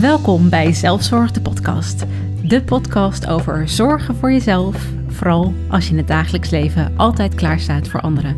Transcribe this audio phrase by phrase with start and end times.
[0.00, 2.04] Welkom bij Zelfzorg de podcast.
[2.42, 7.88] De podcast over zorgen voor jezelf, vooral als je in het dagelijks leven altijd klaarstaat
[7.88, 8.36] voor anderen.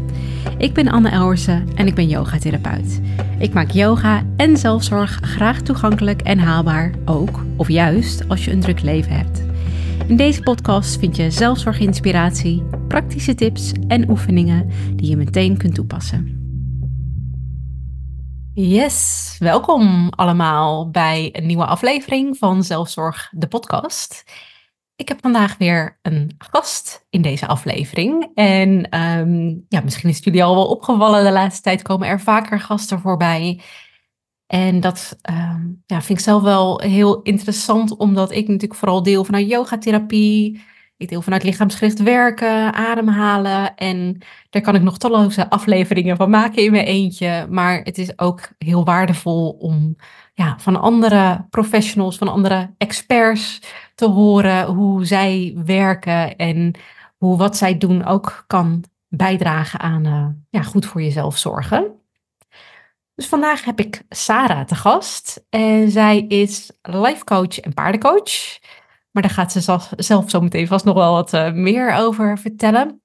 [0.59, 3.01] Ik ben Anne Elwersen en ik ben yogatherapeut.
[3.39, 8.61] Ik maak yoga en zelfzorg graag toegankelijk en haalbaar, ook of juist als je een
[8.61, 9.43] druk leven hebt.
[10.07, 16.38] In deze podcast vind je zelfzorginspiratie, praktische tips en oefeningen die je meteen kunt toepassen.
[18.61, 24.25] Yes, welkom allemaal bij een nieuwe aflevering van Zelfzorg, de podcast.
[24.97, 28.31] Ik heb vandaag weer een gast in deze aflevering.
[28.35, 32.21] En ehm, ja, misschien is het jullie al wel opgevallen, de laatste tijd komen er
[32.21, 33.61] vaker gasten voorbij.
[34.47, 39.25] En dat ehm, ja, vind ik zelf wel heel interessant, omdat ik natuurlijk vooral deel
[39.25, 40.65] vanuit yogatherapie.
[40.99, 43.75] Ik deel vanuit lichaamsgericht werken, ademhalen.
[43.75, 44.19] En
[44.51, 47.47] daar kan ik nog talloze afleveringen van maken in mijn eentje.
[47.51, 49.97] Maar het is ook heel waardevol om
[50.35, 53.61] ja, van andere professionals, van andere experts
[53.95, 56.75] te horen hoe zij werken en
[57.17, 61.93] hoe wat zij doen ook kan bijdragen aan uh, ja, goed voor jezelf zorgen.
[63.15, 65.45] Dus vandaag heb ik Sarah te gast.
[65.49, 68.59] En zij is life coach en paardencoach.
[69.11, 73.03] Maar daar gaat ze zelf zo meteen vast nog wel wat uh, meer over vertellen.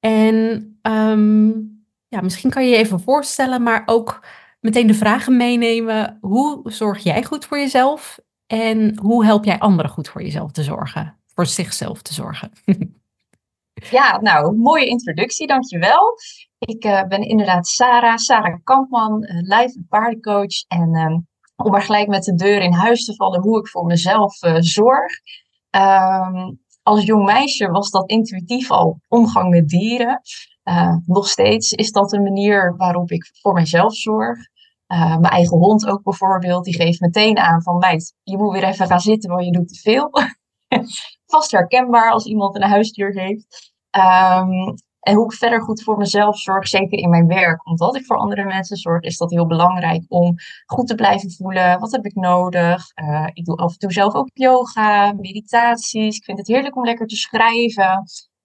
[0.00, 0.34] En
[0.82, 4.26] um, ja, misschien kan je je even voorstellen, maar ook
[4.60, 6.18] meteen de vragen meenemen.
[6.20, 8.18] Hoe zorg jij goed voor jezelf?
[8.46, 11.18] En hoe help jij anderen goed voor jezelf te zorgen?
[11.26, 12.50] Voor zichzelf te zorgen.
[13.90, 16.18] Ja, nou, mooie introductie, dankjewel.
[16.58, 20.64] Ik uh, ben inderdaad Sarah, Sarah Kampman, uh, life- en paardencoach.
[20.68, 21.27] En um,
[21.64, 24.56] om maar gelijk met de deur in huis te vallen hoe ik voor mezelf uh,
[24.58, 25.12] zorg.
[25.70, 30.20] Um, als jong meisje was dat intuïtief al omgang met dieren.
[30.64, 34.38] Uh, nog steeds is dat een manier waarop ik voor mezelf zorg.
[34.92, 38.64] Uh, mijn eigen hond ook bijvoorbeeld, die geeft meteen aan van meid, je moet weer
[38.64, 40.10] even gaan zitten, want je doet te veel.
[41.32, 43.72] Vast herkenbaar als iemand een huisdier heeft.
[43.90, 44.74] Um,
[45.08, 48.16] en hoe ik verder goed voor mezelf zorg, zeker in mijn werk, omdat ik voor
[48.16, 50.34] andere mensen zorg, is dat heel belangrijk om
[50.66, 51.78] goed te blijven voelen.
[51.80, 52.90] Wat heb ik nodig?
[52.94, 56.16] Uh, ik doe af en toe zelf ook yoga, meditaties.
[56.16, 58.02] Ik vind het heerlijk om lekker te schrijven.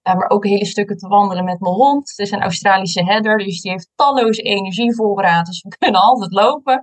[0.08, 2.08] Uh, maar ook hele stukken te wandelen met mijn hond.
[2.08, 5.46] Het is een Australische herder, dus die heeft talloze energievoorraad.
[5.46, 6.82] Dus we kunnen altijd lopen.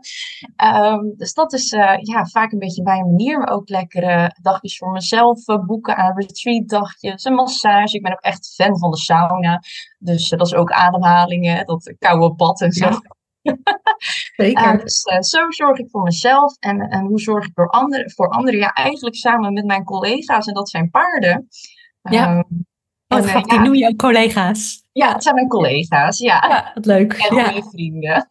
[0.63, 3.37] Um, dus dat is uh, ja, vaak een beetje mijn manier.
[3.37, 5.45] Maar ook lekkere dagjes voor mezelf.
[5.65, 7.23] boeken aan retreat-dagjes.
[7.23, 7.95] Een massage.
[7.95, 9.61] Ik ben ook echt fan van de sauna.
[9.99, 11.65] Dus dat is ook ademhalingen.
[11.65, 12.85] Dat koude bad en zo.
[12.85, 13.01] Ja.
[14.35, 14.73] Zeker.
[14.73, 16.55] Uh, dus uh, zo zorg ik voor mezelf.
[16.59, 18.11] En, en hoe zorg ik voor anderen?
[18.11, 20.45] Voor anderen, ja, eigenlijk samen met mijn collega's.
[20.45, 21.47] En dat zijn paarden.
[22.01, 22.37] Ja.
[22.37, 22.69] Um,
[23.19, 24.83] wat en, die noem je ook collega's?
[24.91, 26.45] Ja, het zijn mijn collega's, ja.
[26.47, 27.13] Ja, wat leuk.
[27.13, 27.43] En ja.
[27.43, 28.29] goede vrienden.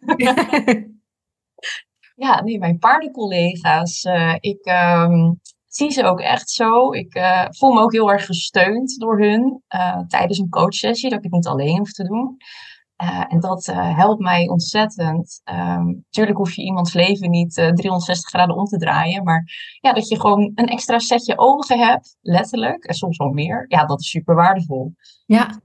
[2.15, 4.05] ja, nee, mijn paardencollega's.
[4.05, 6.93] Uh, ik um, zie ze ook echt zo.
[6.93, 11.19] Ik uh, voel me ook heel erg gesteund door hun uh, tijdens een coachsessie, dat
[11.19, 12.37] ik het niet alleen hoef te doen.
[13.03, 15.41] Uh, en dat uh, helpt mij ontzettend.
[15.53, 19.25] Um, tuurlijk hoef je iemands leven niet uh, 360 graden om te draaien.
[19.25, 19.45] Maar
[19.81, 22.85] ja, dat je gewoon een extra setje ogen hebt, letterlijk.
[22.85, 23.65] En soms wel meer.
[23.69, 24.95] Ja, dat is super waardevol.
[25.27, 25.61] Ja,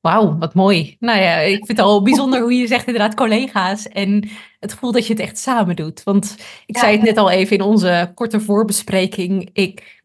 [0.00, 0.96] wauw, wat mooi.
[0.98, 3.88] Nou ja, ik vind het al bijzonder hoe je zegt inderdaad collega's.
[3.88, 6.02] En het gevoel dat je het echt samen doet.
[6.02, 6.36] Want
[6.66, 9.50] ik ja, zei het net al even in onze korte voorbespreking.
[9.52, 10.00] Ik,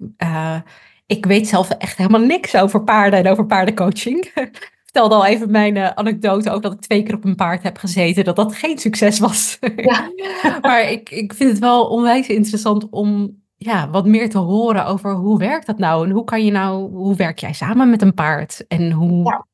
[1.05, 4.31] ik weet zelf echt helemaal niks over paarden en over paardencoaching
[4.95, 7.77] vertelde al even mijn uh, anekdote ook dat ik twee keer op een paard heb
[7.77, 9.57] gezeten, dat dat geen succes was.
[9.75, 10.11] Ja.
[10.61, 15.13] maar ik, ik vind het wel onwijs interessant om ja, wat meer te horen over
[15.13, 18.13] hoe werkt dat nou en hoe kan je nou, hoe werk jij samen met een
[18.13, 19.23] paard en hoe.
[19.31, 19.45] Ja.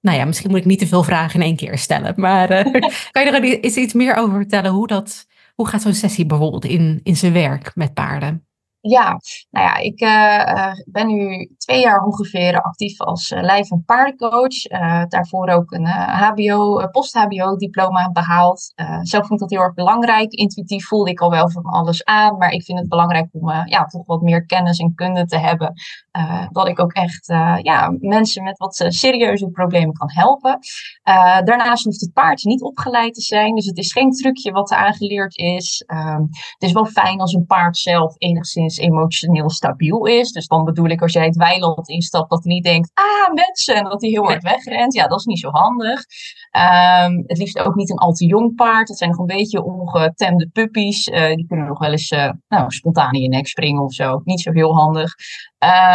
[0.00, 2.72] Nou ja, misschien moet ik niet te veel vragen in één keer stellen, maar uh,
[3.12, 6.64] kan je er eens iets meer over vertellen hoe dat, hoe gaat zo'n sessie bijvoorbeeld
[6.64, 8.47] in, in zijn werk met paarden?
[8.88, 13.82] Ja, nou ja, ik uh, ben nu twee jaar ongeveer actief als uh, lijf- en
[13.86, 14.62] paardencoach.
[15.08, 18.72] daarvoor ook een HBO, post-HBO-diploma behaald.
[19.02, 20.32] zelf vond ik dat heel erg belangrijk.
[20.32, 23.84] Intuïtief voelde ik al wel van alles aan, maar ik vind het belangrijk om ja,
[23.84, 25.72] toch wat meer kennis en kunde te hebben.
[26.52, 27.26] dat ik ook echt
[27.62, 30.58] ja, mensen met wat serieuze problemen kan helpen.
[31.44, 34.76] daarnaast hoeft het paard niet opgeleid te zijn, dus het is geen trucje wat er
[34.76, 35.82] aangeleerd is.
[35.86, 40.32] Ehm, het is wel fijn als een paard zelf enigszins emotioneel stabiel is.
[40.32, 43.74] Dus dan bedoel ik als jij het weiland instapt, dat hij niet denkt, ah mensen,
[43.74, 44.94] en dat hij heel hard wegrent.
[44.94, 46.04] Ja, dat is niet zo handig.
[46.50, 48.88] Ehm, het liefst ook niet een al te jong paard.
[48.88, 51.06] Dat zijn nog een beetje ongetemde puppies.
[51.06, 54.20] Uh, die kunnen nog wel eens uh, nou, spontaan in je nek springen of zo.
[54.24, 55.14] Niet zo heel handig.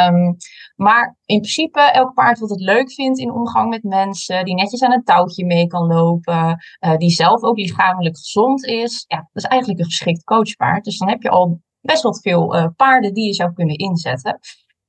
[0.10, 0.38] Um,
[0.76, 4.84] maar in principe, elk paard wat het leuk vindt in omgang met mensen, die netjes
[4.84, 9.44] aan een touwtje mee kan lopen, uh, die zelf ook lichamelijk gezond is, ja, dat
[9.44, 10.84] is eigenlijk een geschikt coachpaard.
[10.84, 14.40] Dus dan heb je al best wat veel uh, paarden die je zou kunnen inzetten.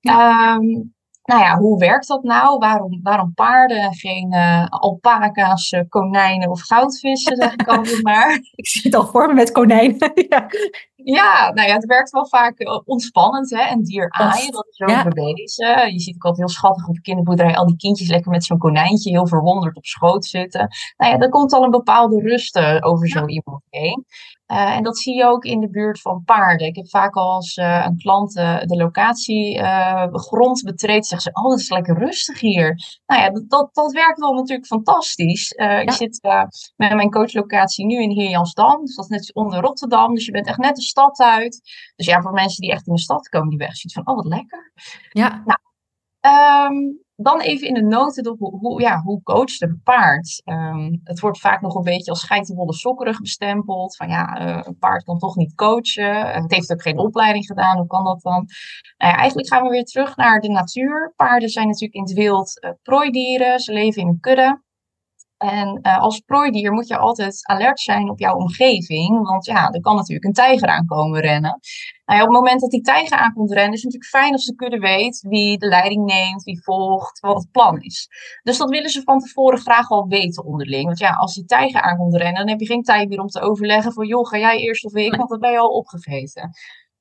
[0.01, 0.55] Ja.
[0.55, 0.95] Um,
[1.25, 2.59] nou ja, hoe werkt dat nou?
[2.59, 8.41] Waarom, waarom paarden, geen uh, alpaca's, uh, konijnen of goudvissen, zeg ik altijd maar.
[8.55, 10.13] ik zie het al voor me met konijnen.
[10.29, 10.47] ja.
[10.95, 13.63] ja, nou ja, het werkt wel vaak ontspannend, hè.
[13.63, 15.09] En dier aaien, dat is ook ja.
[15.09, 15.93] bewezen.
[15.93, 18.59] Je ziet ook altijd heel schattig op de kinderboerderij al die kindjes lekker met zo'n
[18.59, 20.69] konijntje heel verwonderd op schoot zitten.
[20.97, 24.05] Nou ja, er komt al een bepaalde rust over zo iemand heen.
[24.55, 26.67] Uh, en dat zie je ook in de buurt van paarden.
[26.67, 29.63] Ik heb vaak al als uh, een klant uh, de locatie
[30.13, 33.01] grond betreedt, zegt ze, oh, het is lekker rustig hier.
[33.07, 35.53] Nou ja, dat, dat, dat werkt wel natuurlijk fantastisch.
[35.57, 35.79] Ja.
[35.79, 36.23] Ik zit
[36.77, 40.47] met mijn coachlocatie nu in Heerjansdam, dus dat is net onder Rotterdam, dus je bent
[40.47, 41.61] echt net de stad uit.
[41.97, 44.17] Dus ja, voor mensen die echt in de stad komen, die weg ziet van, oh,
[44.17, 44.73] wat lekker.
[45.09, 45.43] Ja.
[45.45, 45.59] Nou,
[46.73, 50.43] um, dan even in de notendop, hoe, ja, hoe coacht een paard?
[50.45, 53.97] Um, het wordt vaak nog een beetje als geitenwolle sokkerig bestempeld.
[53.97, 56.27] Van ja, uh, een paard kan toch niet coachen.
[56.27, 58.49] het heeft ook geen opleiding gedaan, hoe kan dat dan?
[58.97, 61.13] Nou ja, eigenlijk gaan we weer terug naar de natuur.
[61.17, 64.63] Paarden zijn natuurlijk in het wild uh, prooidieren, ze leven in een kudde.
[65.51, 69.29] En uh, als prooidier moet je altijd alert zijn op jouw omgeving.
[69.29, 71.61] Want ja, er kan natuurlijk een tijger aankomen rennen.
[72.05, 74.45] Nou ja, op het moment dat die tijger aankomt rennen, is het natuurlijk fijn als
[74.45, 78.09] de kudde weet wie de leiding neemt, wie volgt, wat het plan is.
[78.43, 80.85] Dus dat willen ze van tevoren graag al weten onderling.
[80.85, 83.41] Want ja, als die tijger aankomt rennen, dan heb je geen tijd meer om te
[83.41, 86.51] overleggen van joh, ga jij eerst of ik, want dat ben je al opgegeten.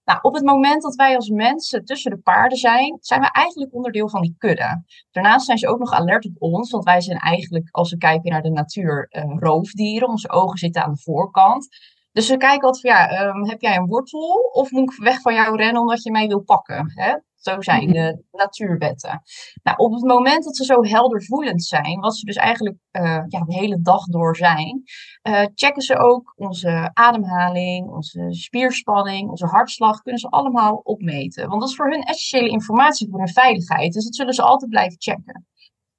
[0.06, 3.74] Nou, op het moment dat wij als mensen tussen de paarden zijn, zijn we eigenlijk
[3.74, 4.84] onderdeel van die kudde.
[5.12, 8.32] Daarnaast zijn ze ook nog alert op ons, want wij zijn eigenlijk, als we kijken
[8.32, 10.08] naar de natuur, uh, roofdieren.
[10.08, 11.68] Onze ogen zitten aan de voorkant.
[12.12, 15.22] Dus we kijken altijd van, ja, um, heb jij een wortel of moet ik weg
[15.22, 16.92] van jou rennen omdat je mij wil pakken?
[16.94, 17.14] Hè?
[17.44, 19.22] Zo zijn de natuurwetten.
[19.64, 23.40] Nou, op het moment dat ze zo heldervoelend zijn, wat ze dus eigenlijk uh, ja,
[23.40, 24.84] de hele dag door zijn,
[25.24, 31.48] uh, checken ze ook onze ademhaling, onze spierspanning, onze hartslag, kunnen ze allemaal opmeten.
[31.48, 33.94] Want dat is voor hun essentiële informatie voor hun veiligheid.
[33.94, 35.48] Dus dat zullen ze altijd blijven checken.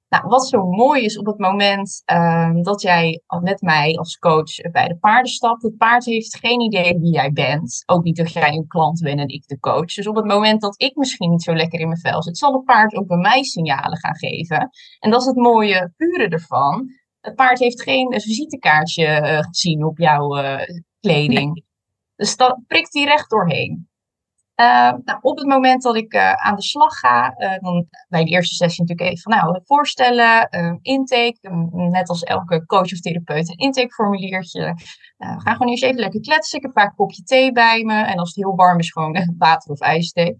[0.09, 4.71] Nou, wat zo mooi is op het moment uh, dat jij met mij als coach
[4.71, 5.61] bij de paarden stapt.
[5.61, 7.83] Het paard heeft geen idee wie jij bent.
[7.85, 9.93] Ook niet dat jij een klant bent en ik de coach.
[9.93, 12.53] Dus op het moment dat ik misschien niet zo lekker in mijn vel zit, zal
[12.53, 14.69] het paard ook bij mij signalen gaan geven.
[14.99, 16.87] En dat is het mooie pure ervan.
[17.19, 20.59] Het paard heeft geen visitekaartje uh, gezien op jouw uh,
[20.99, 21.53] kleding.
[21.53, 21.65] Nee.
[22.15, 23.89] Dus dat prikt hij recht doorheen.
[24.55, 28.23] Uh, nou, op het moment dat ik uh, aan de slag ga, uh, dan bij
[28.23, 30.49] de eerste sessie natuurlijk even van nou, voorstellen,
[30.81, 31.37] intake,
[31.71, 34.73] net als elke coach of therapeut, een intakeformuliertje.
[35.17, 36.57] we gaan gewoon eerst even lekker kletsen.
[36.57, 39.71] Ik heb een kopje thee bij me en als het heel warm is, gewoon water
[39.71, 40.35] of ijsthee.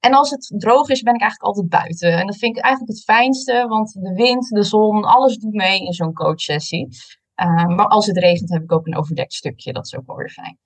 [0.00, 2.12] en als het droog is, ben ik eigenlijk altijd buiten.
[2.18, 5.80] En dat vind ik eigenlijk het fijnste, want de wind, de zon, alles doet mee
[5.80, 6.88] in zo'n coachsessie.
[7.66, 9.72] maar als het regent, heb ik ook een overdekt stukje.
[9.72, 10.58] Dat is ook wel weer fijn.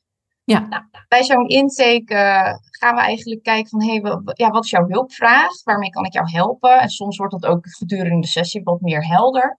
[0.44, 0.58] Ja.
[0.58, 4.02] Nou, bij zo'n intake uh, gaan we eigenlijk kijken van, hey,
[4.32, 5.62] ja, wat is jouw hulpvraag?
[5.64, 6.80] Waarmee kan ik jou helpen?
[6.80, 9.56] En soms wordt dat ook gedurende de sessie wat meer helder.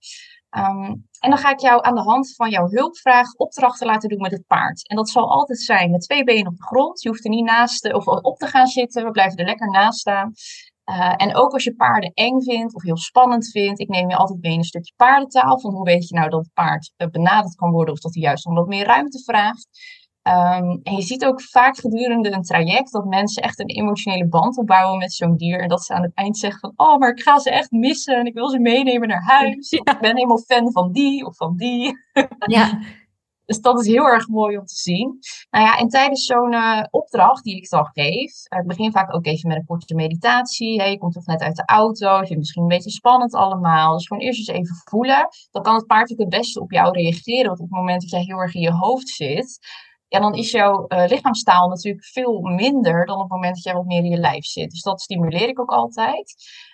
[0.58, 4.22] Um, en dan ga ik jou aan de hand van jouw hulpvraag opdrachten laten doen
[4.22, 4.88] met het paard.
[4.88, 7.02] En dat zal altijd zijn met twee benen op de grond.
[7.02, 9.06] Je hoeft er niet naast of op te gaan zitten.
[9.06, 10.32] We blijven er lekker naast staan.
[10.90, 14.16] Uh, en ook als je paarden eng vindt of heel spannend vindt, ik neem je
[14.16, 15.60] altijd mee een stukje paardentaal.
[15.60, 18.46] Van hoe weet je nou dat het paard benaderd kan worden of dat hij juist
[18.46, 19.68] om wat meer ruimte vraagt.
[20.24, 24.58] Um, en je ziet ook vaak gedurende een traject dat mensen echt een emotionele band
[24.58, 25.60] opbouwen met zo'n dier.
[25.60, 28.20] En dat ze aan het eind zeggen van, oh, maar ik ga ze echt missen
[28.20, 29.70] en ik wil ze meenemen naar huis.
[29.70, 29.94] Ja.
[29.94, 31.98] Ik ben helemaal fan van die of van die.
[32.46, 32.80] Ja.
[33.46, 35.18] dus dat is heel erg mooi om te zien.
[35.50, 39.16] Nou ja, en tijdens zo'n uh, opdracht die ik dan geef, uh, ik begin vaak
[39.16, 40.82] ook even met een korte meditatie.
[40.82, 43.94] Hey, je komt toch net uit de auto, je vindt misschien een beetje spannend allemaal.
[43.94, 45.28] Dus gewoon eerst eens even voelen.
[45.52, 47.48] Dan kan het paard ook het beste op jou reageren.
[47.48, 49.60] Want op het moment dat jij heel erg in je hoofd zit,
[50.14, 53.74] ja, dan is jouw uh, lichaamstaal natuurlijk veel minder dan op het moment dat jij
[53.74, 54.72] wat meer in je lijf zit.
[54.72, 56.34] Dus dat stimuleer ik ook altijd.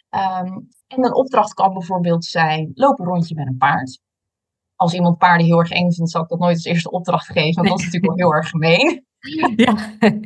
[0.09, 3.99] Um, en een opdracht kan bijvoorbeeld zijn: loop een rondje met een paard.
[4.75, 7.55] Als iemand paarden heel erg eng vindt, zal ik dat nooit als eerste opdracht geven,
[7.55, 9.07] want dat is natuurlijk wel heel erg gemeen.
[9.55, 9.73] Ja.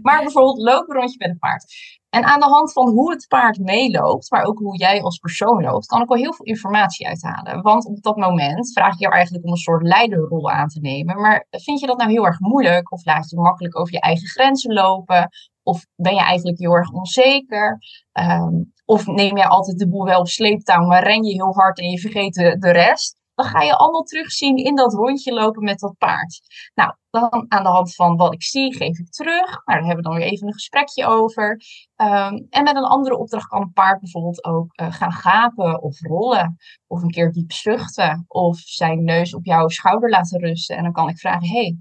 [0.02, 1.66] maar bijvoorbeeld loop een rondje met een paard.
[2.10, 5.64] En aan de hand van hoe het paard meeloopt, maar ook hoe jij als persoon
[5.64, 7.62] loopt, kan ik al heel veel informatie uithalen.
[7.62, 11.22] Want op dat moment vraag ik jou eigenlijk om een soort leiderrol aan te nemen.
[11.22, 12.92] Maar vind je dat nou heel erg moeilijk?
[12.92, 15.30] Of laat je makkelijk over je eigen grenzen lopen?
[15.64, 17.78] Of ben je eigenlijk heel erg onzeker?
[18.12, 21.80] Ehm, of neem je altijd de boel wel op sleeptouw, maar ren je heel hard
[21.80, 23.18] en je vergeet de, de rest?
[23.36, 26.40] Dan ga je allemaal terugzien in dat rondje lopen met dat paard.
[26.74, 29.46] Nou, dan aan de hand van wat ik zie, geef ik terug.
[29.46, 31.62] Nou, daar hebben we dan weer even een gesprekje over.
[31.96, 36.02] Ehm, en met een andere opdracht kan een paard bijvoorbeeld ook uh, gaan gapen of
[36.02, 36.58] rollen.
[36.88, 38.25] Of een keer diep zuchten.
[38.28, 40.78] Of zijn neus op jouw schouder laten rusten.
[40.78, 41.78] En dan kan ik vragen, hey,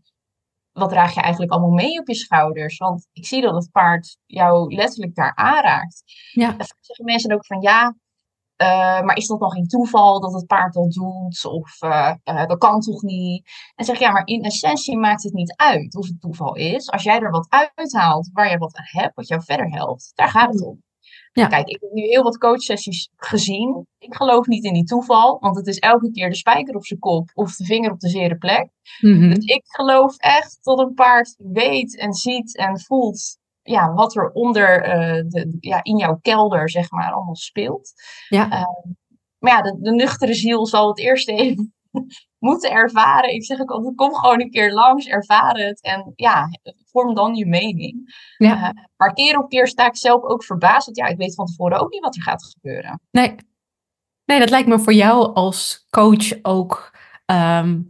[0.73, 2.77] wat draag je eigenlijk allemaal mee op je schouders?
[2.77, 6.03] Want ik zie dat het paard jou letterlijk daar aanraakt.
[6.33, 6.49] Ja.
[6.49, 7.95] En zeggen mensen ook van ja,
[8.63, 11.45] uh, maar is dat dan geen toeval dat het paard dat doet?
[11.45, 13.51] Of uh, uh, dat kan toch niet?
[13.75, 16.91] En zeg ja, maar in essentie maakt het niet uit of het toeval is.
[16.91, 20.29] Als jij er wat uithaalt waar je wat aan hebt, wat jou verder helpt, daar
[20.29, 20.83] gaat het om.
[21.33, 21.47] Ja.
[21.47, 23.87] Kijk, ik heb nu heel wat coachsessies gezien.
[23.99, 27.01] Ik geloof niet in die toeval, want het is elke keer de spijker op zijn
[27.01, 28.69] kop of de vinger op de zere plek.
[29.01, 29.35] Mm -hmm.
[29.35, 34.31] Dus ik geloof echt dat een paard weet en ziet en voelt ja, wat er
[34.31, 37.93] onder uh, de, ja, in jouw kelder, zeg maar, allemaal speelt.
[38.29, 38.47] Ja.
[38.47, 38.65] Uh,
[39.39, 41.75] maar ja, de, de, nuchtere ziel zal het eerst even
[42.39, 43.35] moeten ervaren.
[43.35, 46.49] Ik zeg ook altijd, kom gewoon een keer langs, ervaar het en ja,
[46.85, 48.15] vorm dan je mening.
[48.37, 48.57] Ja.
[48.57, 51.47] Uh, maar keer op keer sta ik zelf ook verbaasd, want ja, ik weet van
[51.47, 53.01] tevoren ook niet wat er gaat gebeuren.
[53.11, 53.35] Nee,
[54.25, 56.91] nee dat lijkt me voor jou als coach ook...
[57.27, 57.87] Um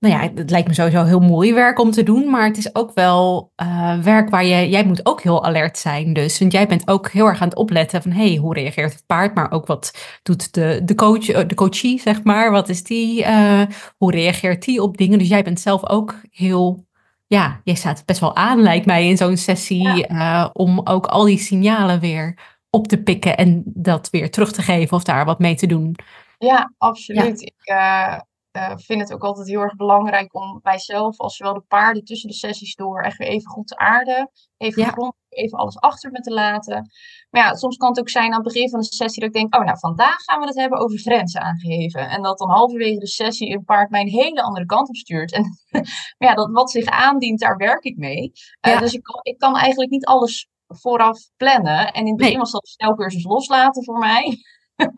[0.00, 2.74] nou ja, het lijkt me sowieso heel mooi werk om te doen, maar het is
[2.74, 6.38] ook wel uh, werk waar je, jij moet ook heel alert zijn dus.
[6.38, 9.34] Want jij bent ook heel erg aan het opletten van, hey, hoe reageert het paard?
[9.34, 13.22] Maar ook wat doet de, de coach, eh, de coachie, zeg maar, wat is die,
[13.22, 13.62] uh,
[13.96, 15.18] hoe reageert die op dingen?
[15.18, 16.86] Dus jij bent zelf ook heel,
[17.26, 20.44] ja, jij staat best wel aan, lijkt mij, in zo'n sessie, ja.
[20.44, 22.38] uh, om ook al die signalen weer
[22.70, 25.96] op te pikken en dat weer terug te geven of daar wat mee te doen.
[26.38, 27.52] Ja, absoluut.
[27.60, 28.16] Ja.
[28.16, 31.64] Ik, uh, vind het ook altijd heel erg belangrijk om bij zelf, als zowel de
[31.68, 34.30] paarden tussen de sessies door, echt weer even goed te aarden.
[34.56, 34.88] Even ja.
[34.88, 36.90] grond, even alles achter me te laten.
[37.30, 39.40] Maar ja, soms kan het ook zijn aan het begin van de sessie dat ik
[39.40, 42.08] denk, oh nou, vandaag gaan we het hebben over grenzen aangeven.
[42.08, 45.32] En dat dan halverwege de sessie een paard mij een hele andere kant op stuurt.
[45.32, 45.42] En
[46.18, 48.32] maar ja, dat wat zich aandient, daar werk ik mee.
[48.66, 48.78] Uh, ja.
[48.78, 51.92] Dus ik kan, ik kan eigenlijk niet alles vooraf plannen.
[51.92, 52.40] En in het begin nee.
[52.40, 54.36] was dat snelcursus loslaten voor mij.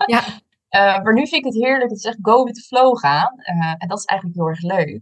[0.07, 0.23] Ja.
[0.75, 3.33] Uh, maar nu vind ik het heerlijk, het is echt go with the flow gaan.
[3.39, 5.01] Uh, en dat is eigenlijk heel erg leuk.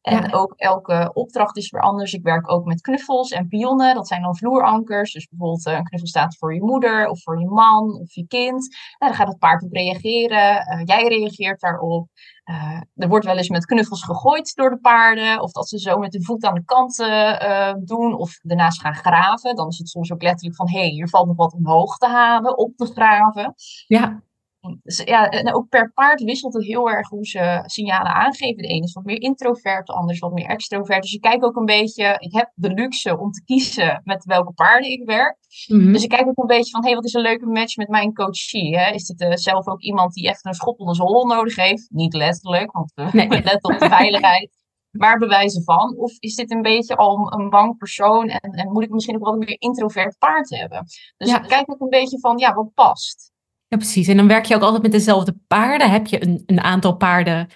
[0.00, 0.28] En ja.
[0.30, 2.12] ook elke opdracht is weer anders.
[2.12, 3.94] Ik werk ook met knuffels en pionnen.
[3.94, 5.12] Dat zijn dan vloerankers.
[5.12, 8.26] Dus bijvoorbeeld uh, een knuffel staat voor je moeder of voor je man of je
[8.26, 8.68] kind.
[8.98, 10.84] Nou, dan gaat het paard op reageren.
[10.84, 12.08] jij reageert daarop.
[12.94, 15.40] er wordt wel eens met knuffels gegooid door de paarden.
[15.40, 16.96] Of dat ze zo met de voet aan de kant
[17.86, 18.14] doen.
[18.14, 19.56] Of daarnaast gaan graven.
[19.56, 20.68] Dan is het soms ook letterlijk van...
[20.68, 23.54] hé, hey, hier valt nog wat omhoog te halen, op te graven.
[23.86, 24.22] Ja.
[24.82, 28.62] Dus ja, en ook per paard wisselt het heel erg hoe ze signalen aangeven.
[28.62, 31.02] De ene is wat meer introvert, de ander is wat meer extrovert.
[31.02, 34.52] Dus ik kijk ook een beetje, ik heb de luxe om te kiezen met welke
[34.52, 35.36] paarden ik werk.
[35.66, 35.92] Mm -hmm.
[35.92, 37.88] Dus ik kijk ook een beetje van, hé, hey, wat is een leuke match met
[37.88, 38.78] mijn coachie?
[38.78, 38.92] Hè?
[38.92, 41.90] Is dit uh, zelf ook iemand die echt een schop onder zijn hol nodig heeft?
[41.90, 43.28] Niet letterlijk, want we nee.
[43.50, 44.58] letten op de veiligheid.
[44.90, 45.96] Maar bewijzen van?
[45.96, 49.24] Of is dit een beetje al een bang persoon en, en moet ik misschien ook
[49.24, 50.84] wat meer introvert paard hebben?
[51.16, 51.42] Dus ja.
[51.42, 53.29] ik kijk ook een beetje van, ja, wat past?
[53.70, 54.08] Ja, precies.
[54.08, 55.90] En dan werk je ook altijd met dezelfde paarden.
[55.90, 57.48] Heb je een, een aantal paarden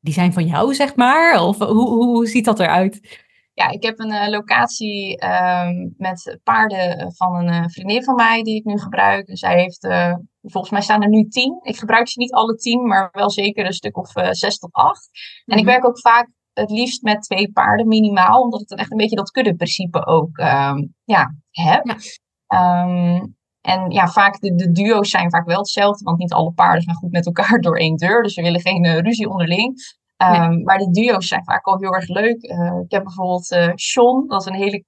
[0.00, 1.42] die zijn van jou, zeg maar?
[1.42, 3.20] Of hoe, hoe ziet dat eruit?
[3.54, 8.42] Ja, ik heb een uh, locatie um, met paarden van een uh, vriendin van mij
[8.42, 9.28] die ik nu gebruik.
[9.28, 11.60] En zij heeft, uh, volgens mij staan er nu tien.
[11.62, 15.10] Ik gebruik ze niet alle tien, maar wel zeker een stuk of zes tot acht.
[15.44, 18.90] En ik werk ook vaak het liefst met twee paarden minimaal, omdat ik dan echt
[18.90, 21.98] een beetje dat kuddeprincipe ook um, ja, heb.
[22.46, 22.82] Ja.
[22.84, 23.36] Um,
[23.68, 26.94] en ja, vaak de, de, duo's zijn vaak wel hetzelfde, want niet alle paarden gaan
[26.94, 28.22] goed met elkaar door één deur.
[28.22, 29.96] Dus we willen geen uh, ruzie onderling.
[30.16, 30.64] Um, nee.
[30.64, 32.42] Maar de duo's zijn vaak al heel erg leuk.
[32.42, 34.84] Uh, ik heb bijvoorbeeld uh, Sean, dat is een hele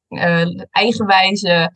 [0.70, 1.70] eigenwijze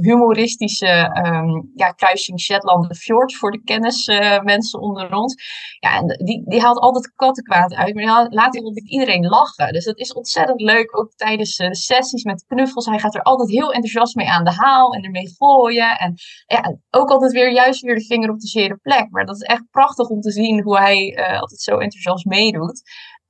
[0.00, 5.34] humoristische um, ja, kruising Shetland Fjord voor de kennismensen onder ons.
[5.78, 9.72] Ja, en die, die haalt altijd kattenkwaad uit, maar die laat iedereen lachen.
[9.72, 12.86] Dus dat is ontzettend leuk, ook tijdens uh, de sessies met knuffels.
[12.86, 15.98] Hij gaat er altijd heel enthousiast mee aan de haal en ermee gooien.
[15.98, 16.14] En
[16.46, 19.10] ja, ook altijd weer juist weer de vinger op de zere plek.
[19.10, 22.82] Maar dat is echt prachtig om te zien hoe hij altijd zo enthousiast meedoet.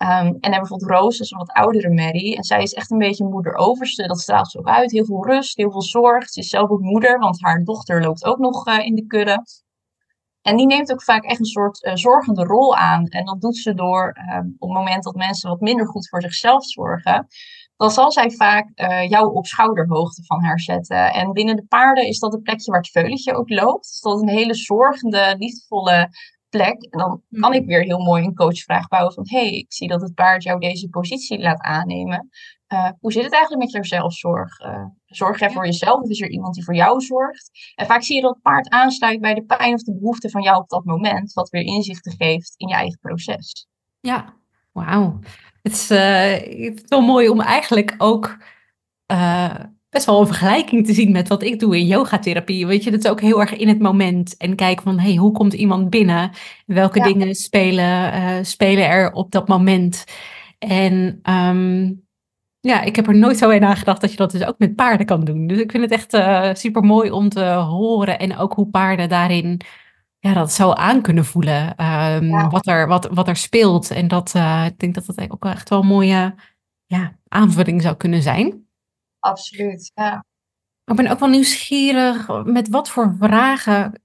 [0.03, 2.35] Um, en dan bijvoorbeeld Roos, is een wat oudere Mary.
[2.35, 4.07] En zij is echt een beetje moeder overste.
[4.07, 4.91] Dat straalt ze ook uit.
[4.91, 6.29] Heel veel rust, heel veel zorg.
[6.29, 9.45] Ze is zelf ook moeder, want haar dochter loopt ook nog uh, in de kudde.
[10.43, 13.07] En die neemt ook vaak echt een soort uh, zorgende rol aan.
[13.07, 16.23] En dat doet ze door uh, op het moment dat mensen wat minder goed voor
[16.23, 17.27] zichzelf zorgen.
[17.77, 21.13] Dan zal zij vaak uh, jou op schouderhoogte van haar zetten.
[21.13, 23.91] En binnen de paarden is dat het plekje waar het veulentje ook loopt.
[23.91, 26.09] Dus dat is een hele zorgende, liefdevolle
[26.53, 26.83] plek.
[26.83, 27.67] En dan kan ik mm.
[27.67, 29.25] weer heel mooi een coachvraag bouwen van...
[29.29, 32.29] hey, ik zie dat het paard jou deze positie laat aannemen.
[33.01, 34.57] hoe zit het eigenlijk met jouw zelfzorg?
[35.07, 37.51] zorg jij voor jezelf of is er iemand die voor jou zorgt?
[37.75, 40.43] En vaak zie je dat het paard aansluit bij de pijn of de behoefte van
[40.43, 43.67] jou op dat moment, wat weer inzichten geeft in je eigen proces.
[44.01, 44.35] Ja,
[44.73, 45.19] wauw.
[45.63, 48.37] Het is, uh, wel mooi om eigenlijk ook
[49.93, 52.67] best wel een vergelijking te zien met wat ik doe in yogatherapie.
[52.67, 54.37] Weet je, dat is ook heel erg in het moment.
[54.37, 56.31] En kijken van, hey, hoe komt iemand binnen?
[56.67, 60.05] Welke dingen spelen, uh, spelen er op dat moment?
[60.59, 62.03] En um,
[62.61, 65.07] ja, ik heb er nooit zo in nagedacht dat je dat dus ook met paarden
[65.07, 65.47] kan doen.
[65.47, 68.19] Dus ik vind het echt uh, eh, super mooi om te horen.
[68.19, 69.61] En ook hoe paarden daarin
[70.19, 71.85] ja, dat zo aan kunnen voelen.
[71.85, 73.91] Um, wat, er, wat, wat er speelt.
[73.91, 76.35] En dat, uh, ik denk dat dat ook echt wel een mooie
[76.87, 78.67] ja, aanvulling zou kunnen zijn.
[79.23, 80.25] Absoluut, ja.
[80.85, 84.03] ik ben ook wel nieuwsgierig, met wat voor vragen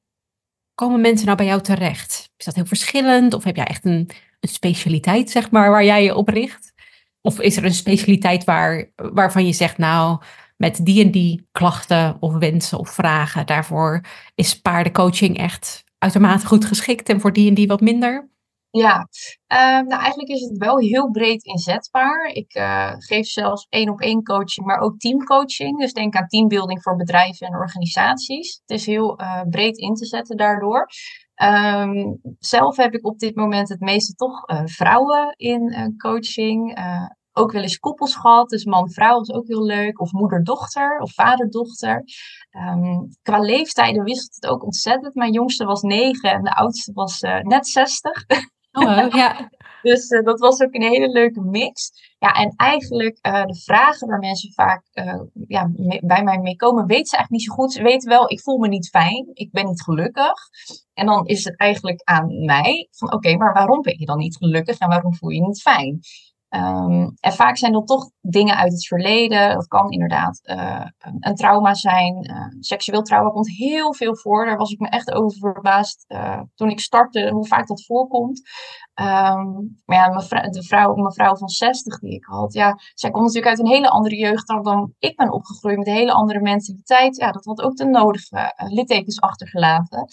[0.76, 2.30] komen mensen nou bij jou terecht?
[2.38, 4.10] Is dat heel verschillend of heb jij echt een,
[4.40, 6.74] een specialiteit, zeg maar, waar jij je op richt?
[7.22, 10.22] Of is er een specialiteit waar, waarvan je zegt, nou,
[10.58, 14.02] met die en die klachten of wensen of vragen, daarvoor
[14.36, 18.30] is paardencoaching echt uitermate goed geschikt en voor die en die wat minder?
[18.77, 19.07] Ja,
[19.48, 22.25] ehm, nou eigenlijk is het wel heel breed inzetbaar.
[22.25, 25.79] Ik uh, geef zelfs één op één coaching, maar ook teamcoaching.
[25.79, 28.62] Dus denk aan teambuilding voor bedrijven en organisaties.
[28.65, 30.88] Het is heel uh, breed in te zetten daardoor.
[31.43, 36.77] Um, zelf heb ik op dit moment het meeste toch uh, vrouwen in coaching.
[37.34, 40.01] ook wel eens koppels gehad, dus man-vrouw is ook heel leuk.
[40.01, 42.03] Of moeder-dochter of vader-dochter.
[42.51, 45.15] Um, qua leeftijden wisselt het ook ontzettend.
[45.15, 48.25] Mijn jongste was negen en de oudste was net zestig.
[48.77, 49.50] Oh, ja.
[49.89, 51.91] dus uh, dat was ook een hele leuke mix.
[52.19, 55.69] Ja, en eigenlijk uh, de vragen waar mensen vaak uh, ja,
[56.01, 57.74] bij mij mee komen, weten ze eigenlijk niet zo goed.
[57.74, 60.34] Ze weten wel, ik voel me niet fijn, ik ben niet gelukkig.
[60.93, 64.38] En dan is het eigenlijk aan mij van, oké, maar waarom ben je dan niet
[64.38, 66.00] gelukkig en waarom voel je je niet fijn?
[66.50, 69.54] Um, en vaak zijn dat toch dingen uit het verleden.
[69.54, 70.86] Dat kan inderdaad uh,
[71.20, 72.30] een trauma zijn.
[72.30, 74.46] Uh, seksueel trauma komt heel veel voor.
[74.46, 78.42] Daar was ik me echt over verbaasd uh, toen ik startte, hoe vaak dat voorkomt.
[79.00, 83.25] Um, maar ja, mevrouw, de vrouw, mevrouw van 60 die ik had, ja, zij komt
[83.25, 87.16] natuurlijk uit een hele andere jeugd dan ik ben opgegroeid met een hele andere mentaliteit.
[87.16, 90.08] Ja, dat had ook de nodige littekens achtergelaten.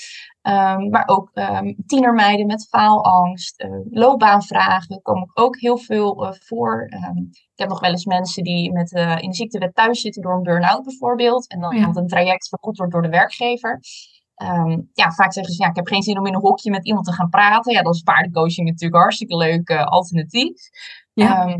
[0.49, 6.89] Um, maar ook um, tienermeiden met faalangst, uh, loopbaanvragen komen ook heel veel uh, voor.
[6.91, 10.23] Um, ik heb nog wel eens mensen die met, uh, in de ziektewet thuis zitten
[10.23, 11.49] door een burn-out bijvoorbeeld.
[11.49, 11.91] En dan oh ja.
[11.93, 13.81] een traject vergoed wordt door de werkgever.
[14.93, 17.07] ja, vaak zeggen ze, ja, ik heb geen zin om in een hokje met iemand
[17.07, 17.73] te gaan praten.
[17.73, 20.61] Ja, dan is paardencoaching natuurlijk hartstikke leuk alternatief.
[21.13, 21.59] Ja.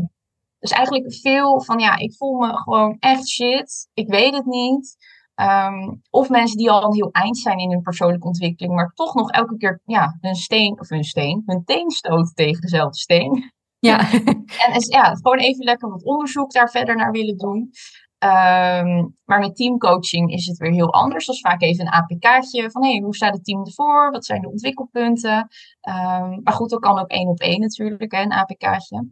[0.59, 3.89] dus eigenlijk veel van, ja, ik voel me gewoon echt shit.
[3.93, 4.97] Ik weet het niet.
[5.41, 9.13] Um, of mensen die al een heel eind zijn in hun persoonlijke ontwikkeling, maar toch
[9.13, 13.53] nog elke keer ja, hun steen, of hun steen, hun teen stoten tegen dezelfde steen.
[13.79, 14.11] Ja.
[14.65, 17.71] en is, ja, gewoon even lekker wat onderzoek daar verder naar willen doen.
[18.19, 21.25] Um, maar met teamcoaching is het weer heel anders.
[21.25, 24.11] Dat is vaak even een APK'tje van hey, hoe staat het team ervoor?
[24.11, 25.37] Wat zijn de ontwikkelpunten?
[25.37, 29.07] Um, maar goed, dat kan ook één op één natuurlijk, hè, een APK'tje.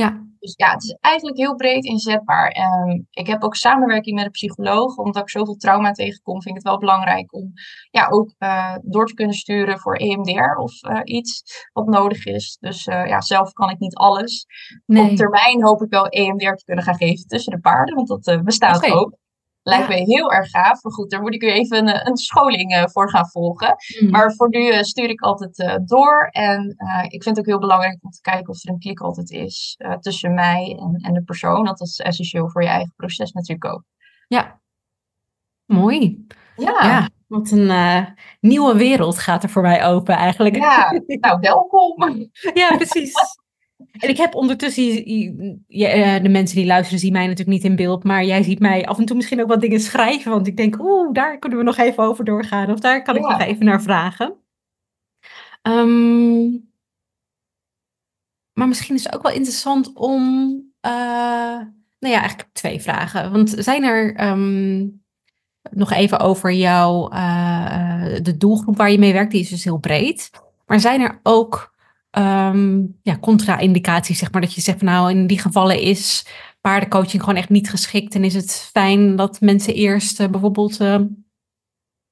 [0.00, 0.24] Ja.
[0.38, 2.56] Dus ja, het is eigenlijk heel breed inzetbaar.
[2.88, 6.62] Um, ik heb ook samenwerking met een psycholoog, omdat ik zoveel trauma tegenkom, vind ik
[6.62, 7.52] het wel belangrijk om
[7.90, 12.56] ja, ook uh, door te kunnen sturen voor EMDR of uh, iets wat nodig is.
[12.60, 14.46] Dus uh, ja, zelf kan ik niet alles.
[14.86, 15.10] Nee.
[15.10, 18.44] Op termijn hoop ik wel EMDR te kunnen gaan geven tussen de paarden, want dat
[18.44, 18.90] bestaat okay.
[18.90, 19.16] ook.
[19.68, 20.82] Lijkt me heel erg gaaf.
[20.82, 23.76] Maar goed, daar moet ik weer even een, een scholing uh, voor gaan volgen.
[24.00, 24.10] Mm.
[24.10, 26.28] Maar voor nu uh, stuur ik altijd uh, door.
[26.30, 26.76] En
[27.08, 29.78] ik vind het ook heel belangrijk om te kijken of er een klik altijd is
[30.00, 31.64] tussen mij en, en de persoon.
[31.64, 33.82] Dat is essentieel voor je eigen proces natuurlijk ook.
[34.28, 34.60] Ja,
[35.64, 36.26] mooi.
[36.56, 36.78] Ja.
[36.82, 38.06] ja wat een
[38.40, 40.56] nieuwe wereld gaat er voor mij open eigenlijk.
[40.56, 42.30] Ja, nou welkom.
[42.54, 43.14] ja, precies.
[43.76, 45.04] En ik heb ondertussen,
[45.68, 48.86] eh, de mensen die luisteren zien mij natuurlijk niet in beeld, maar jij ziet mij
[48.86, 51.64] af en toe misschien ook wat dingen schrijven, want ik denk, oeh, daar kunnen we
[51.64, 53.20] nog even over doorgaan, of daar kan ja.
[53.20, 54.34] ik nog even naar vragen.
[55.62, 56.68] Um,
[58.52, 60.22] maar misschien is het ook wel interessant om,
[60.86, 60.92] uh,
[61.98, 63.32] nou ja, eigenlijk twee vragen.
[63.32, 65.02] Want zijn er um,
[65.70, 69.78] nog even over jou, uh, de doelgroep waar je mee werkt, die is dus heel
[69.78, 70.30] breed.
[70.66, 71.74] Maar zijn er ook
[72.18, 74.40] um, ja, contra-indicaties, zeg maar.
[74.40, 76.26] Dat je zegt, van, nou, in die gevallen is
[76.60, 78.14] paardencoaching gewoon echt niet geschikt.
[78.14, 81.00] En is het fijn dat mensen eerst uh, bijvoorbeeld uh,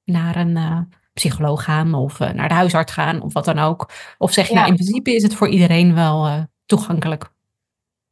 [0.03, 0.79] naar een uh,
[1.13, 3.89] psycholoog gaan of naar de huisarts gaan of wat dan ook.
[4.17, 4.59] Of zeg je, ja.
[4.59, 7.33] nou, in principe is het voor iedereen wel toegankelijk.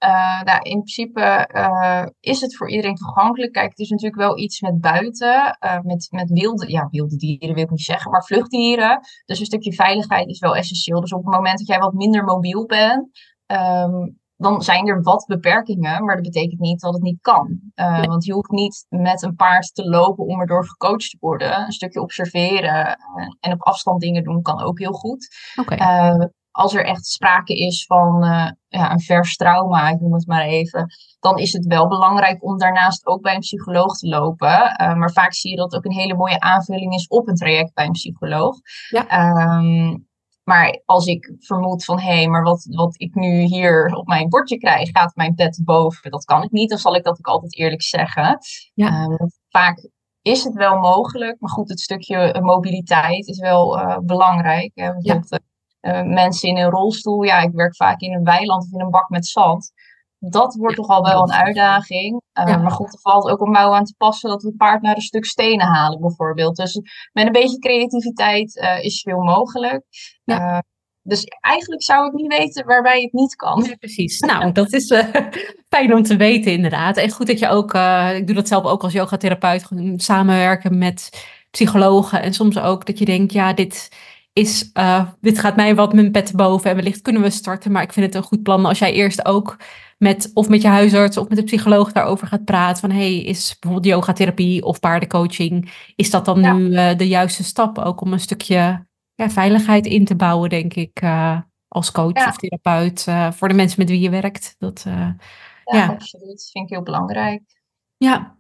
[0.04, 3.52] Uh, nou, in principe uh, is het voor iedereen toegankelijk.
[3.52, 7.56] Kijk, het is natuurlijk wel iets met buiten, uh, met, met wilde, ja, wilde dieren
[7.56, 9.00] wil ik niet zeggen, maar vluchtdieren.
[9.26, 11.02] Dus een stukje veiligheid is wel essentieel.
[11.02, 13.10] Dus op het moment dat jij wat minder mobiel bent,
[13.46, 17.60] um, dan zijn er wat beperkingen, maar dat betekent niet dat het niet kan.
[18.06, 21.60] Want je hoeft niet met een paard te lopen om erdoor gecoacht te worden.
[21.60, 22.98] Een stukje observeren
[23.40, 25.28] en op afstand dingen doen kan ook heel goed.
[25.56, 25.78] Okay.
[26.56, 28.22] Als er echt sprake is van
[28.68, 30.86] ja, een vers trauma, ik noem het maar even,
[31.20, 34.76] dan is het wel belangrijk om daarnaast ook bij een psycholoog te lopen.
[34.98, 37.74] maar vaak zie je dat het ook een hele mooie aanvulling is op een traject
[37.74, 38.56] bij een psycholoog.
[38.90, 39.58] Ja.
[39.58, 40.08] Um,
[40.44, 44.30] maar als ik vermoed van hé, hey, maar wat, wat ik nu hier op mijn
[44.30, 47.28] bordje krijg, gaat mijn pet boven, dat kan ik niet, dan zal ik dat ook
[47.28, 48.38] altijd eerlijk zeggen.
[48.74, 49.04] Ja.
[49.04, 49.90] Um, vaak
[50.22, 54.72] is het wel mogelijk, maar goed, het stukje mobiliteit is wel uh, belangrijk.
[54.74, 54.92] Hè?
[55.00, 55.22] Ja.
[55.88, 58.90] Uh, mensen in een rolstoel, ja, ik werk vaak in een weiland of in een
[58.90, 59.72] bak met zand
[60.30, 62.22] dat wordt toch al wel een uitdaging.
[62.40, 62.58] Uh, ja.
[62.58, 64.96] Maar goed, er valt ook een mouw aan te passen dat we het paard naar
[64.96, 66.56] een stuk stenen halen, bijvoorbeeld.
[66.56, 66.80] Dus
[67.12, 69.84] met een beetje creativiteit uh, is veel mogelijk.
[70.24, 70.56] Ja.
[70.56, 70.60] Uh,
[71.02, 73.76] dus eigenlijk zou ik niet weten waarbij het niet kan.
[73.80, 74.20] Precies.
[74.20, 74.94] Nou, dat is
[75.70, 76.98] fijn om te weten, inderdaad.
[76.98, 77.74] En goed dat je ook,
[78.16, 82.22] ik doe dat zelf ook als yogatherapeut, samenwerken met psychologen.
[82.22, 83.90] En soms ook dat je denkt, ja, dit
[84.34, 84.72] is,
[85.22, 87.72] dit gaat mij wat mijn pet boven en wellicht kunnen we starten.
[87.72, 89.58] Maar ik vind het een goed plan als jij eerst ook
[89.98, 92.82] met, of met je huisarts of met de psycholoog daarover gaat praten.
[92.82, 96.54] Van hey, is bijvoorbeeld yogatherapie of paardencoaching, is dat dan ja.
[96.54, 100.74] nu uh, de juiste stap ook om een stukje ja, veiligheid in te bouwen, denk
[100.74, 102.28] ik, uh, als coach ja.
[102.28, 103.06] of therapeut
[103.38, 104.56] voor de mensen met wie je werkt.
[104.58, 105.16] Dat, ja,
[105.64, 106.28] ja, absoluut.
[106.28, 107.42] Dat vind ik heel belangrijk.
[107.98, 108.38] Ja.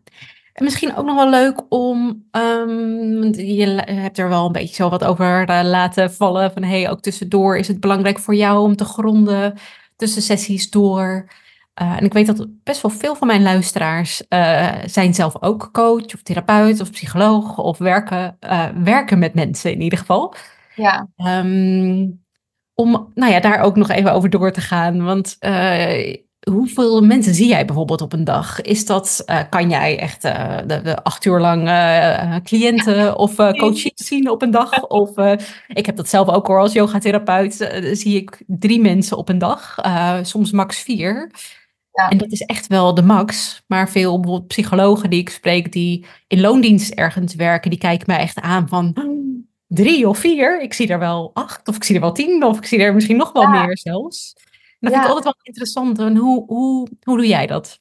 [0.54, 4.89] En misschien ook nog wel leuk om, um, je hebt er wel een beetje zo
[4.89, 6.52] wat over laten vallen.
[6.52, 9.54] Van hey, ook tussendoor is het belangrijk voor jou om te gronden
[9.96, 11.28] tussen sessies door.
[11.82, 15.70] Uh, en ik weet dat best wel veel van mijn luisteraars uh, zijn zelf ook
[15.72, 18.38] coach of therapeut of psycholoog of werken,
[18.84, 20.36] werken met mensen in ieder geval.
[20.76, 21.08] Ja.
[21.18, 22.22] Um,
[22.74, 25.04] om nou ja, daar ook nog even over door te gaan.
[25.04, 25.38] Want
[26.52, 28.62] hoeveel mensen zie jij bijvoorbeeld op een dag?
[28.62, 31.64] Is dat, kan jij echt de, de, acht uur lang
[32.44, 34.88] cliënten of coaches zien op een dag?
[34.88, 35.18] Of
[35.68, 37.54] ik heb dat zelf ook hoor als yogatherapeut.
[37.92, 39.76] zie ik drie mensen op een dag,
[40.22, 41.32] soms max vier.
[41.94, 42.10] Ja.
[42.10, 43.64] En dat is echt wel de max.
[43.68, 48.20] Maar veel bijvoorbeeld psychologen die ik spreek, die in loondienst ergens werken, die kijken mij
[48.20, 48.96] echt aan van
[49.68, 50.62] drie of vier.
[50.62, 52.94] Ik zie er wel acht, of ik zie er wel tien, of ik zie er
[52.94, 53.66] misschien nog wel ja.
[53.66, 54.34] meer zelfs.
[54.84, 54.98] Dat ja.
[55.00, 56.00] vind ik altijd wel interessant.
[56.00, 57.80] En hoe, hoe, hoe doe jij dat?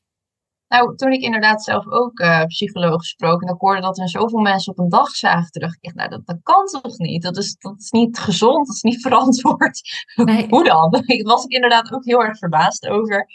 [0.68, 4.38] Nou, toen ik inderdaad zelf ook uh, psycholoog gesproken en ik hoorde dat er zoveel
[4.38, 7.22] mensen op een dag zagen, toen dacht ik echt, nou, dat, dat kan toch niet?
[7.22, 9.80] Dat is, dat is niet gezond, dat is niet verantwoord.
[10.14, 10.46] Nee.
[10.48, 10.90] hoe dan?
[10.90, 13.26] Daar was ik inderdaad ook heel erg verbaasd over.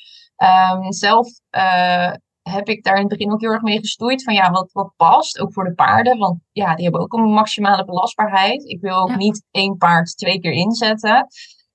[0.72, 4.34] Um, zelf uh, heb ik daar in het begin ook heel erg mee gestoeid van
[4.34, 7.86] ja, wat, wat past, ook voor de paarden, want ja, die hebben ook een maximale
[7.86, 8.64] belastbaarheid.
[8.64, 9.16] Ik wil ook Ja.
[9.16, 11.28] niet één paard twee keer inzetten.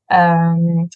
[0.07, 0.89] Um,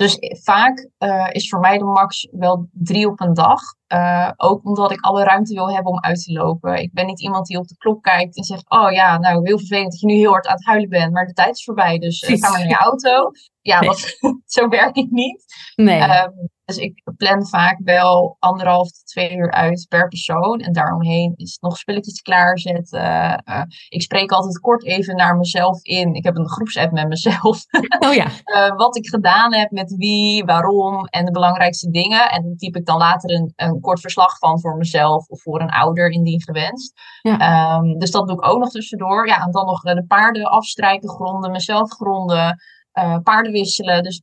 [0.00, 3.60] dus vaak uh, is voor mij de max wel drie op een dag.
[3.88, 6.82] Uh, ook omdat ik alle ruimte wil hebben om uit te lopen.
[6.82, 9.58] Ik ben niet iemand die op de klok kijkt en zegt: Oh ja, nou heel
[9.58, 11.98] vervelend dat je nu heel hard aan het huilen bent, maar de tijd is voorbij,
[11.98, 12.46] dus uh, Precies.
[12.46, 13.30] ga maar naar je auto.
[13.60, 13.88] Ja, Nee.
[13.88, 14.16] wat,
[14.56, 15.44] zo werk ik niet.
[15.74, 16.02] Nee.
[16.02, 20.60] Um, dus ik plan vaak wel anderhalf tot twee uur uit per persoon.
[20.60, 23.42] En daaromheen is nog spulletjes klaarzetten.
[23.48, 26.14] Uh, ik spreek altijd kort even naar mezelf in.
[26.14, 27.64] Ik heb een groepsapp met mezelf.
[28.06, 28.26] oh ja.
[28.44, 32.30] Uh, wat ik gedaan heb, met wie, waarom en de belangrijkste dingen.
[32.30, 35.60] En dan typ ik dan later een, een kort verslag van voor mezelf of voor
[35.60, 36.92] een ouder indien gewenst.
[37.22, 37.76] Ja.
[37.78, 39.26] Um, dus dat doe ik ook nog tussendoor.
[39.26, 42.58] Ja, en dan nog de paarden afstrijken, gronden, mezelf gronden,
[42.98, 44.02] uh, paarden wisselen.
[44.02, 44.22] Dus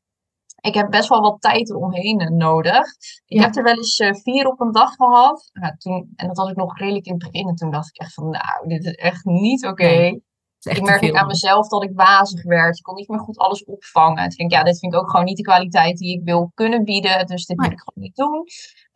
[0.67, 2.86] ik heb best wel wat tijd eromheen nodig.
[3.25, 3.41] Ik Ja.
[3.41, 5.49] heb er wel eens uh, vier op een dag gehad.
[5.53, 7.47] Nou, toen, en dat was ik nog redelijk in het begin.
[7.47, 9.84] En toen dacht ik echt van, nou, dit is echt niet oké.
[9.84, 10.23] Nee,
[10.60, 11.19] is echt Ik te merk ook veel.
[11.19, 12.77] aan mezelf dat ik wazig werd.
[12.77, 14.17] Ik kon niet meer goed alles opvangen.
[14.23, 16.23] En toen denk ik, ja, dit vind ik ook gewoon niet de kwaliteit die ik
[16.25, 17.25] wil kunnen bieden.
[17.25, 17.69] Dus dit Nee.
[17.69, 18.43] moet ik gewoon niet doen.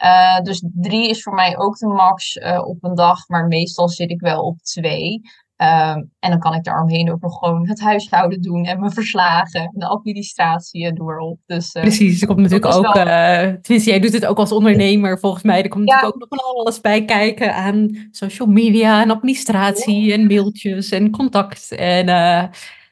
[0.03, 3.27] Uh, dus drie is voor mij ook de max uh, op een dag.
[3.27, 5.21] Maar meestal zit ik wel op twee.
[5.61, 8.65] Um, en dan kan ik daaromheen ook nog gewoon het huishouden doen.
[8.65, 9.61] En mijn verslagen.
[9.61, 11.39] En de administratie en door op.
[11.45, 14.51] Dus, uh, Precies, er komt natuurlijk ook, wel- eh tenminste, jij doet het ook als
[14.51, 15.63] ondernemer volgens mij.
[15.63, 15.93] Er komt Ja.
[15.95, 21.11] natuurlijk ook nog van alles bij kijken aan social media en administratie en mailtjes en
[21.11, 21.71] contact.
[21.71, 22.43] En eh,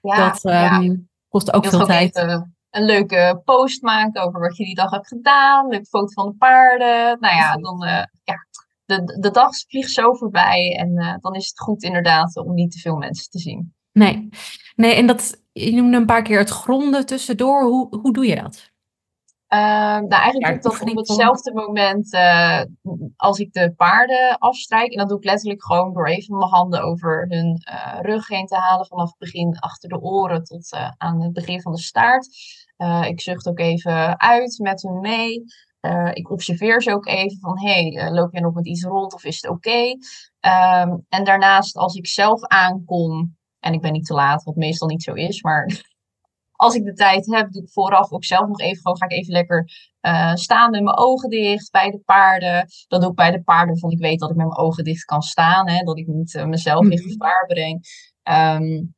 [0.02, 0.96] ja, dat ehm,
[1.30, 2.16] kost ook veel ook tijd.
[2.16, 5.64] even een leuke post maken over wat je die dag hebt gedaan.
[5.64, 7.18] Een leuke foto van de paarden.
[7.20, 7.78] Nou ja, dan,
[8.24, 8.48] ja
[8.90, 10.76] de, de dag vliegt zo voorbij.
[10.78, 13.74] En uh, dan is het goed inderdaad om niet te veel mensen te zien.
[13.92, 14.30] Nee.
[14.76, 17.64] nee, en dat, je noemde een paar keer het gronden tussendoor.
[17.64, 18.72] Hoe, hoe doe je dat?
[19.54, 22.62] Uh, nou, eigenlijk Ja, doe ik dat op hetzelfde moment uh,
[23.16, 24.92] als ik de paarden afstrijk.
[24.92, 28.46] En dat doe ik letterlijk gewoon door even mijn handen over hun uh, rug heen
[28.46, 28.86] te halen.
[28.86, 32.28] Vanaf het begin achter de oren tot aan het begin van de staart.
[33.08, 35.44] ik zucht ook even uit met hun mee.
[36.14, 39.42] Ik observeer ze ook even van, hey, loop jij nog met iets rond of is
[39.42, 39.98] het oké?
[40.40, 44.88] Ehm, en daarnaast, als ik zelf aankom, en ik ben niet te laat, wat meestal
[44.88, 45.66] niet zo is, maar
[46.52, 49.12] als ik de tijd heb, doe ik vooraf ook zelf nog even, gewoon ga ik
[49.12, 49.70] even lekker
[50.02, 52.68] uh, staan met mijn ogen dicht bij de paarden.
[52.88, 55.06] Dat doe ik bij de paarden, want ik weet dat ik met mijn ogen dicht
[55.06, 57.10] kan staan, hè, dat ik niet uh, mezelf in mhm.
[57.10, 57.82] gevaar breng.
[58.24, 58.96] Um,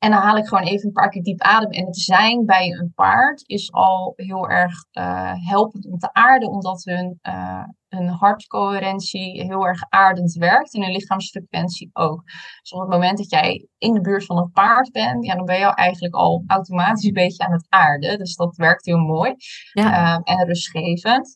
[0.00, 1.70] en dan haal ik gewoon even een paar keer diep adem.
[1.70, 6.48] En het zijn bij een paard is al heel erg uh, helpend om te aarden,
[6.48, 12.22] omdat hun, uh, hun hartcoherentie heel erg aardend werkt en hun lichaamsfrequentie ook.
[12.60, 15.44] Dus op het moment dat jij in de buurt van een paard bent, ja, dan
[15.44, 18.18] ben je eigenlijk al automatisch een beetje aan het aarden.
[18.18, 19.34] Dus dat werkt heel mooi
[19.72, 20.16] ja.
[20.16, 21.34] uh, en rustgevend.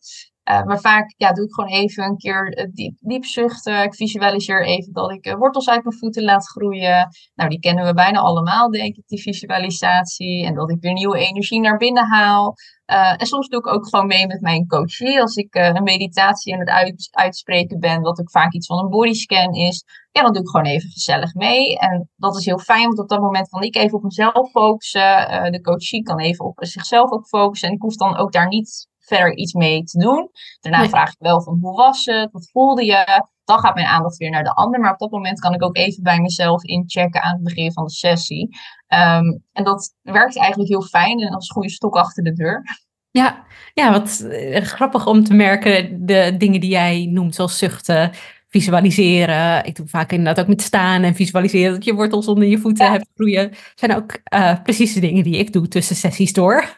[0.50, 3.83] Uh, maar vaak ja, doe ik gewoon even een keer uh, diep, diep zuchten.
[3.83, 7.09] Ik visualiseer even dat ik uh, wortels uit mijn voeten laat groeien.
[7.35, 10.44] Nou, die kennen we bijna allemaal, denk ik, die visualisatie.
[10.44, 12.54] En dat ik weer nieuwe energie naar binnen haal.
[13.16, 15.20] en soms doe ik ook gewoon mee met mijn coachie.
[15.20, 18.90] Als ik een meditatie aan het uit, uitspreken ben, wat ook vaak iets van een
[18.90, 19.85] bodyscan is.
[20.12, 21.78] Ja, dan doe ik gewoon even gezellig mee.
[21.78, 25.52] En dat is heel fijn, want op dat moment kan ik even op mezelf focussen.
[25.52, 27.68] de coachie kan even op zichzelf ook focussen.
[27.68, 30.30] En ik hoef dan ook daar niet verder iets mee te doen.
[30.60, 33.24] Daarna vraag ik wel van hoe was het, wat voelde je?
[33.44, 34.80] Dan gaat mijn aandacht weer naar de ander.
[34.80, 37.84] Maar op dat moment kan ik ook even bij mezelf inchecken aan het begin van
[37.84, 38.48] de sessie.
[38.86, 42.62] Ehm, en dat werkt eigenlijk heel fijn en als goede stok achter de deur.
[43.10, 48.10] Ja, ja, wat eh, grappig om te merken, de dingen die jij noemt, zoals zuchten,
[48.54, 49.64] visualiseren.
[49.64, 52.90] Ik doe vaak inderdaad ook met staan en visualiseren dat je wortels onder je voeten
[52.90, 53.50] hebt groeien.
[53.74, 56.74] Zijn ook uh, precies de dingen die ik doe tussen sessies door.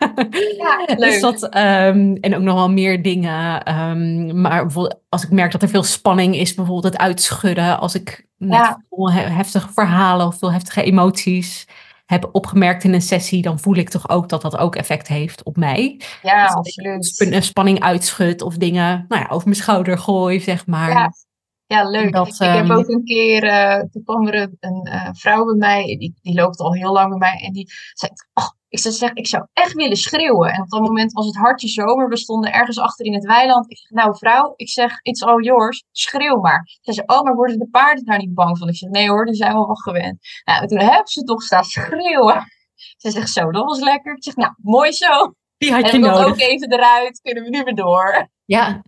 [0.59, 1.11] Ja, dus leuk.
[1.11, 3.73] dus dat, um, en ook nog wel meer dingen.
[3.79, 7.79] Um, maar bijvoorbeeld als ik merk dat er veel spanning is, bijvoorbeeld het uitschudden.
[7.79, 11.67] Als ik net veel heftige verhalen of veel heftige emoties
[12.07, 15.43] heb opgemerkt in een sessie, dan voel ik toch ook dat dat ook effect heeft
[15.43, 16.01] op mij.
[16.23, 17.33] Ja, dus absoluut.
[17.33, 20.91] Een spanning uitschud of dingen nou ja, over mijn schouder gooi, zeg maar.
[20.91, 21.13] Ja.
[21.67, 22.15] Ja, leuk.
[22.15, 25.97] ik, heb ehm, ook een keer, uh, toen kwam er een, uh, vrouw bij mij,
[25.99, 29.17] die, die loopt al heel lang bij mij, en die zei, oh, ik zou zeggen,
[29.17, 30.53] ik zou echt willen schreeuwen.
[30.53, 33.71] En op dat moment was het hartje zomer, we stonden ergens achter in het weiland.
[33.71, 36.79] Ik zeg, nou vrouw, ik zeg, it's all yours, schreeuw maar.
[36.81, 38.69] Ze zei, oh, maar worden de paarden daar niet bang van?
[38.69, 40.19] Ik zeg, nee hoor, die zijn we wel gewend.
[40.45, 42.45] Nou, en toen hebben ze toch staan schreeuwen.
[42.97, 44.17] Ze zegt, zo, dat was lekker.
[44.17, 45.35] Ik zeg, nou, mooi zo.
[45.59, 46.27] Die had je en nodig.
[46.27, 48.29] ook even eruit, kunnen we nu weer door.
[48.45, 48.83] Ja,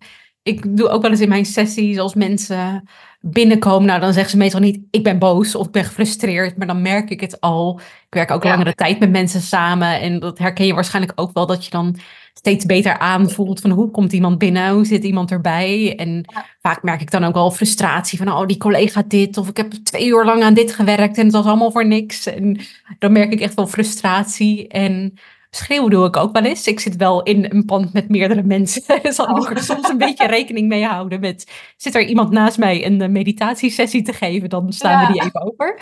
[0.49, 2.89] ik doe ook wel eens in mijn sessies als mensen
[3.21, 3.87] binnenkomen.
[3.87, 6.57] Nou, dan zeggen ze meestal niet, ik ben boos of ik ben gefrustreerd.
[6.57, 7.81] Maar dan merk ik het al.
[7.81, 10.01] Ik werk ook langere tijd met mensen samen.
[10.01, 11.97] En dat herken je waarschijnlijk ook wel, dat je dan
[12.35, 15.97] steeds beter aanvoelt van hoe komt iemand binnen, hoe zit iemand erbij.
[15.97, 16.25] En
[16.61, 19.37] vaak merk ik dan ook wel frustratie van, oh, die collega dit.
[19.37, 22.27] Of ik heb twee uur lang aan dit gewerkt en het was allemaal voor niks.
[22.27, 22.61] En
[22.99, 24.69] dan merk ik echt wel frustratie.
[24.69, 25.19] En
[25.51, 26.67] Schreeuwen doe ik ook wel eens.
[26.67, 28.83] Ik zit wel in een pand met meerdere mensen.
[29.03, 31.51] Dus dan moet ik er soms een beetje rekening mee houden met...
[31.77, 35.43] Zit er iemand naast mij een eh, meditatiesessie te geven, dan staan we die even
[35.43, 35.81] over.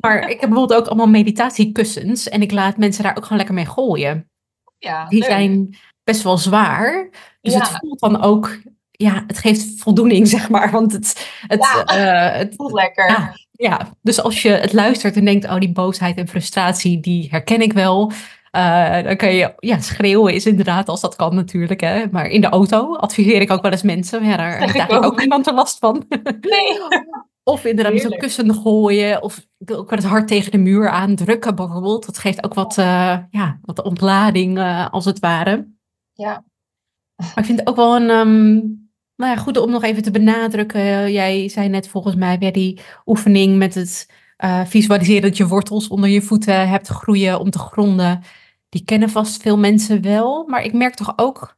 [0.00, 2.28] Maar ik heb bijvoorbeeld ook allemaal meditatiekussens.
[2.28, 4.30] En ik laat mensen daar ook gewoon lekker mee gooien.
[4.78, 7.10] Ja, die zijn best wel zwaar.
[7.40, 8.58] Dus het voelt dan ook...
[8.90, 10.70] Ja, het geeft voldoening, zeg maar.
[10.70, 11.28] Want het...
[11.46, 13.08] het, ja, uh, het voelt lekker.
[13.08, 15.44] Ja, ja, dus als je het luistert en denkt...
[15.44, 18.12] Oh, die boosheid en frustratie, die herken ik wel...
[18.56, 21.80] Uh, dan kan je, ja, schreeuwen is inderdaad, als dat kan natuurlijk.
[21.80, 22.04] Hè.
[22.10, 24.24] Maar in de auto adviseer ik ook wel eens mensen.
[24.24, 26.06] Ja, daar heeft eigenlijk ook niemand er last van.
[26.40, 26.78] Nee.
[27.44, 29.22] of inderdaad met zo'n kussen gooien.
[29.22, 32.06] Of ook wel het hard tegen de muur aandrukken bijvoorbeeld.
[32.06, 35.68] Dat geeft ook wat, uh, ja, wat ontlading uh, als het ware.
[36.12, 36.44] Ja.
[37.16, 38.10] Maar ik vind het ook wel een...
[38.10, 38.80] Um,
[39.16, 41.12] nou ja, goed om nog even te benadrukken.
[41.12, 44.08] Jij zei net volgens mij bij die oefening met het
[44.66, 48.22] visualiseren dat je wortels onder je voeten hebt groeien om te gronden
[48.72, 50.46] die kennen vast veel mensen wel.
[50.46, 51.54] Maar ik merk toch ook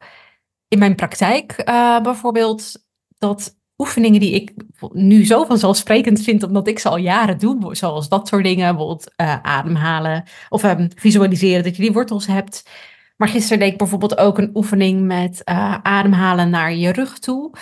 [0.68, 2.72] in mijn praktijk uh, bijvoorbeeld
[3.18, 4.52] dat oefeningen die ik
[4.92, 9.12] nu zo vanzelfsprekend vind, omdat ik ze al jaren doe, zoals dat soort dingen, bijvoorbeeld
[9.16, 12.68] uh, ademhalen of um, visualiseren dat je die wortels hebt.
[13.16, 17.52] Maar gisteren deed ik bijvoorbeeld ook een oefening met uh, ademhalen naar je rug toe.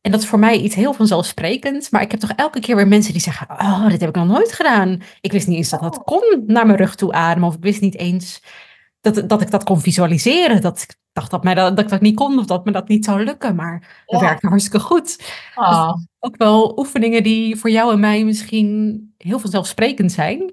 [0.00, 1.90] En dat is voor mij iets heel vanzelfsprekend.
[1.90, 4.26] Maar ik heb toch elke keer weer mensen die zeggen: Oh, dit heb ik nog
[4.26, 5.02] nooit gedaan.
[5.20, 7.48] Ik wist niet eens dat dat kon naar mijn rug toe ademen.
[7.48, 8.42] Of ik wist niet eens
[9.04, 10.60] dat, dat ik dat kon visualiseren.
[10.60, 12.88] Dat ik dacht dat, mij dat, dat ik dat niet kon of dat me dat
[12.88, 13.54] niet zou lukken.
[13.54, 15.18] Maar dat werkte hartstikke goed.
[15.18, 15.94] Dus ah.
[16.18, 20.52] ook wel oefeningen die voor jou en mij misschien heel vanzelfsprekend zijn.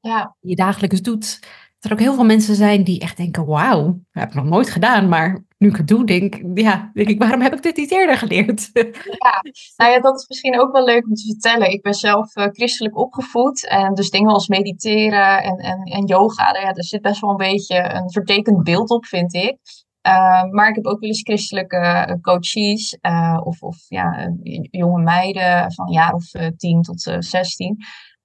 [0.00, 0.36] Ja.
[0.40, 1.38] Die je dagelijks doet.
[1.78, 4.44] Dat er ook heel veel mensen zijn die echt denken, wauw, dat heb ik nog
[4.44, 5.08] nooit gedaan.
[5.08, 8.16] Maar nu ik het doe, denk, ja, denk ik, waarom heb ik dit niet eerder
[8.16, 8.70] geleerd?
[8.72, 9.42] Ja,
[9.76, 11.70] nou ja, dat is misschien ook wel leuk om te vertellen.
[11.70, 13.66] Ik ben zelf uh, christelijk opgevoed.
[13.66, 17.36] En dus dingen als mediteren en, en, en yoga, ja, daar zit best wel een
[17.36, 19.58] beetje een vertekend beeld op, vind ik.
[20.02, 24.32] Uh, maar ik heb ook wel eens christelijke coaches uh, of, of ja,
[24.70, 27.76] jonge meiden van een jaar of tien tot zestien.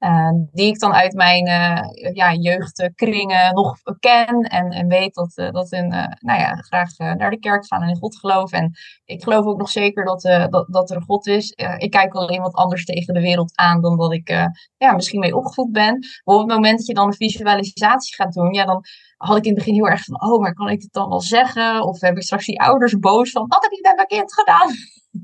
[0.03, 5.31] Uh, die ik dan uit mijn uh, ja, jeugdkringen nog ken en, en weet dat,
[5.35, 5.87] uh, dat hun
[6.19, 8.57] nou ja, graag naar de kerk gaan en in God geloven.
[8.57, 8.71] En
[9.05, 11.55] ik geloof ook nog zeker dat, dat, dat er God is.
[11.77, 14.29] ik kijk alleen wat anders tegen de wereld aan dan dat ik
[14.77, 16.05] ja, misschien mee opgevoed ben.
[16.23, 18.83] Maar op het moment dat je dan een visualisatie gaat doen, ja, dan
[19.17, 21.21] had ik in het begin heel erg van, oh, maar kan ik het dan wel
[21.21, 21.83] zeggen?
[21.83, 24.69] Of heb ik straks die ouders boos van, wat heb je met mijn kind gedaan?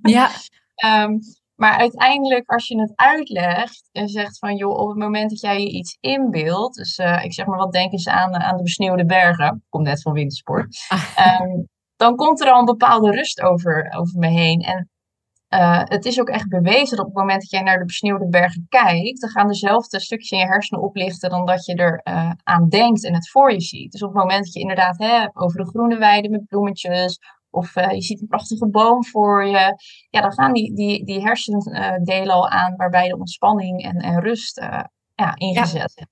[0.01, 0.29] Ja.
[1.03, 1.19] um,
[1.59, 5.61] Maar uiteindelijk, als je het uitlegt en zegt van joh, op het moment dat jij
[5.61, 9.05] je iets inbeeldt, dus uh, ik zeg maar wat denken ze aan, aan de besneeuwde
[9.05, 11.41] bergen, komt net van wintersport, ah.
[11.41, 11.67] um,
[12.03, 14.61] dan komt er al een bepaalde rust over, over me heen.
[14.61, 14.89] En
[15.53, 18.27] uh, het is ook echt bewezen dat op het moment dat jij naar de besneeuwde
[18.27, 22.31] bergen kijkt, dan gaan dezelfde stukjes in je hersenen oplichten dan dat je er uh,
[22.43, 23.91] aan denkt en het voor je ziet.
[23.91, 27.19] Dus op het moment dat je inderdaad hebt over de groene weide met bloemetjes,
[27.51, 29.75] of uh, je ziet een prachtige boom voor je.
[30.09, 34.19] Ja, dan gaan die, die, die hersendelen uh, al aan waarbij de ontspanning en, en
[34.21, 34.83] rust uh,
[35.15, 36.05] ja, ingezet ja.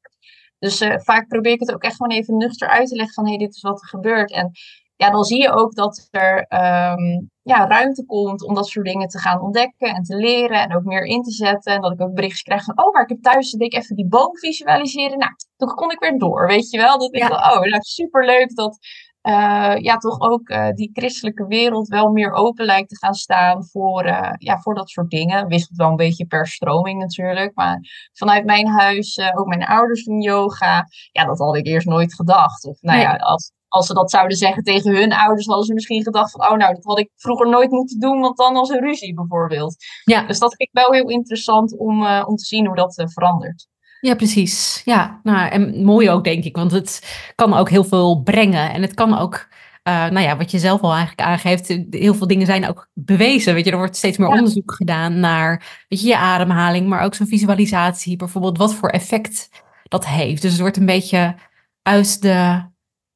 [0.60, 3.30] Dus vaak probeer ik het ook echt gewoon even nuchter uit te leggen van hé,
[3.30, 4.32] hey, dit is wat er gebeurt.
[4.32, 4.52] En
[4.96, 9.08] ja, dan zie je ook dat er um, ja, ruimte komt om dat soort dingen
[9.08, 11.74] te gaan ontdekken en te leren en ook meer in te zetten.
[11.74, 13.96] En dat ik ook berichtjes krijg van, oh, maar ik heb thuis, dat ik even
[13.96, 15.18] die boom visualiseren.
[15.18, 16.98] Nou, toen kon ik weer door, weet je wel.
[16.98, 18.78] Dat ik dacht, oh, nou, superleuk dat
[19.28, 23.66] uh, ja, toch ook uh, die christelijke wereld wel meer open lijkt te gaan staan
[23.66, 25.48] voor, uh, ja, voor dat soort dingen.
[25.48, 27.56] Wisselt wel een beetje per stroming natuurlijk.
[27.56, 27.80] Maar
[28.14, 30.86] vanuit mijn huis, ook mijn ouders doen yoga.
[31.12, 32.66] Ja, dat had ik eerst nooit gedacht.
[32.66, 33.06] Of nou nee.
[33.06, 36.42] ja, als, als ze dat zouden zeggen tegen hun ouders, hadden ze misschien gedacht van,
[36.42, 39.76] oh nou, dat had ik vroeger nooit moeten doen, want dan was er ruzie bijvoorbeeld.
[40.04, 40.26] Ja.
[40.28, 43.68] Dus dat vind ik wel heel interessant om, om te zien hoe dat verandert.
[44.02, 44.82] Ja, precies.
[44.86, 48.74] Ja, nou, en mooi ook, denk ik, want het kan ook heel veel brengen.
[48.74, 49.48] En het kan ook,
[49.88, 53.54] uh, nou ja, wat je zelf al eigenlijk aangeeft, heel veel dingen zijn ook bewezen.
[53.54, 54.34] Weet je, er wordt steeds meer ja.
[54.34, 59.50] onderzoek gedaan naar, weet je, je ademhaling, maar ook zo'n visualisatie, bijvoorbeeld wat voor effect
[59.84, 60.42] dat heeft.
[60.42, 61.36] Dus het wordt een beetje
[61.82, 62.66] uit de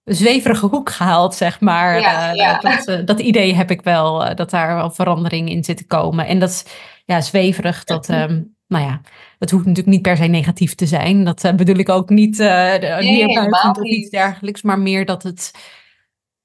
[0.03, 1.99] zweverige hoek gehaald, zeg maar.
[1.99, 2.57] Ja, uh, ja.
[2.59, 6.27] Dat, uh, dat, idee heb ik wel, dat daar wel verandering in zit te komen.
[6.27, 6.69] En dat,
[7.05, 8.09] ja, zweverig, dat...
[8.09, 9.01] Um, nou ja,
[9.39, 11.23] het hoeft natuurlijk niet per se negatief te zijn.
[11.23, 15.23] Dat uh, bedoel ik ook niet uh, nee, neerbuigend of iets dergelijks, maar meer dat
[15.23, 15.51] het,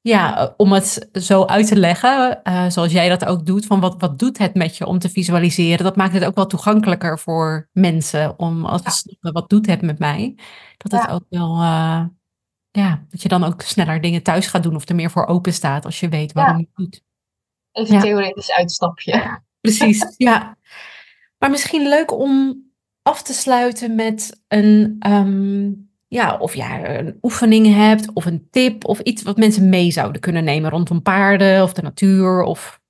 [0.00, 3.94] ja, om het zo uit te leggen, uh, zoals jij dat ook doet, van wat,
[3.98, 7.68] wat doet het met je om te visualiseren, dat maakt het ook wel toegankelijker voor
[7.72, 10.38] mensen om als te snappen, wat doet het met mij?
[10.76, 11.14] Dat het ja.
[11.14, 11.56] ook wel,
[12.70, 15.52] ja, dat je dan ook sneller dingen thuis gaat doen of er meer voor open
[15.52, 17.02] staat als je weet waarom je het doet.
[17.72, 18.00] Even ja.
[18.00, 19.42] theoretisch uitstapje.
[19.60, 20.56] Precies, ja.
[21.38, 22.64] Maar misschien leuk om
[23.02, 28.84] af te sluiten met een, um, ja, of ja, een oefening hebt of een tip
[28.84, 32.80] of iets wat mensen mee zouden kunnen nemen rondom paarden of de natuur of...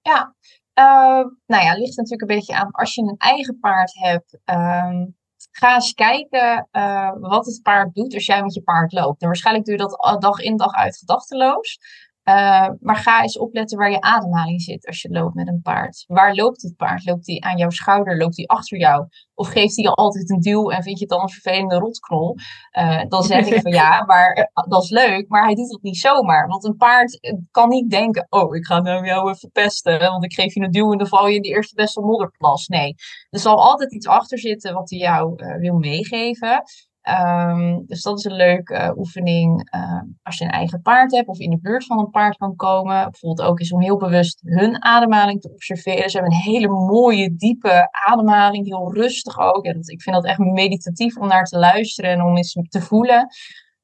[0.00, 0.34] Ja,
[0.78, 4.38] uh, nou ja, ligt natuurlijk een beetje aan als je een eigen paard hebt.
[4.44, 5.16] Um,
[5.50, 9.20] ga eens kijken uh, wat het paard doet als jij met je paard loopt.
[9.20, 11.78] En waarschijnlijk doe je dat dag in dag uit gedachteloos.
[12.24, 16.04] Uh, maar ga eens opletten waar je ademhaling zit als je loopt met een paard.
[16.06, 17.04] Waar loopt het paard?
[17.04, 18.16] Loopt hij aan jouw schouder?
[18.16, 19.06] Loopt hij achter jou?
[19.34, 22.36] Of geeft hij je altijd een duw en vind je het dan een vervelende rotknol?
[22.78, 25.82] Uh, dan zeg ik van ja, maar eh, dat is leuk, maar hij doet het
[25.82, 26.46] niet zomaar.
[26.48, 30.32] Want een paard kan niet denken, oh, ik ga nou jou even pesten, want ik
[30.32, 32.66] geef je een duw en dan val je in de eerste beste modderplas.
[32.66, 32.94] Nee,
[33.30, 36.62] er zal altijd iets achter zitten wat hij jou uh, wil meegeven.
[37.08, 41.28] Um, dus dat is een leuke uh, oefening uh, als je een eigen paard hebt
[41.28, 43.10] of in de buurt van een paard kan komen.
[43.10, 46.10] Bijvoorbeeld ook is om heel bewust hun ademhaling te observeren.
[46.10, 49.64] Ze hebben een hele mooie, diepe ademhaling, heel rustig ook.
[49.64, 52.80] Ja, dat, ik vind dat echt meditatief om naar te luisteren en om eens te
[52.80, 53.28] voelen.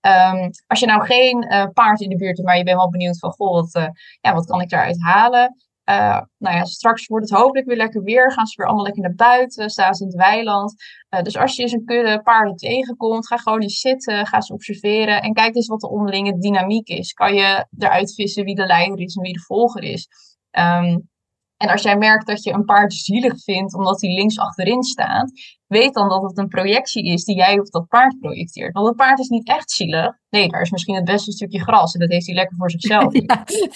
[0.00, 2.90] Um, als je nou geen uh, paard in de buurt hebt, maar je bent wel
[2.90, 5.56] benieuwd van, goh, wat, ja, wat kan ik daaruit halen?
[5.90, 8.32] Uh, nou ja, straks wordt het hopelijk weer lekker weer.
[8.32, 9.70] Gaan ze weer allemaal lekker naar buiten.
[9.70, 10.74] Staan ze in het weiland.
[11.10, 14.26] Uh, dus als je eens een kudde paarden tegenkomt, ga gewoon eens zitten.
[14.26, 15.22] Ga ze observeren.
[15.22, 17.12] En kijk eens wat de onderlinge dynamiek is.
[17.12, 20.08] Kan je eruit vissen wie de leider is en wie de volger is.
[20.50, 21.08] Um,
[21.56, 25.32] en als jij merkt dat je een paard zielig vindt omdat hij links achterin staat,
[25.66, 28.72] weet dan dat het een projectie is die jij op dat paard projecteert.
[28.72, 30.18] Want het paard is niet echt zielig.
[30.30, 33.12] Nee, daar is misschien het beste stukje gras en dat heeft hij lekker voor zichzelf.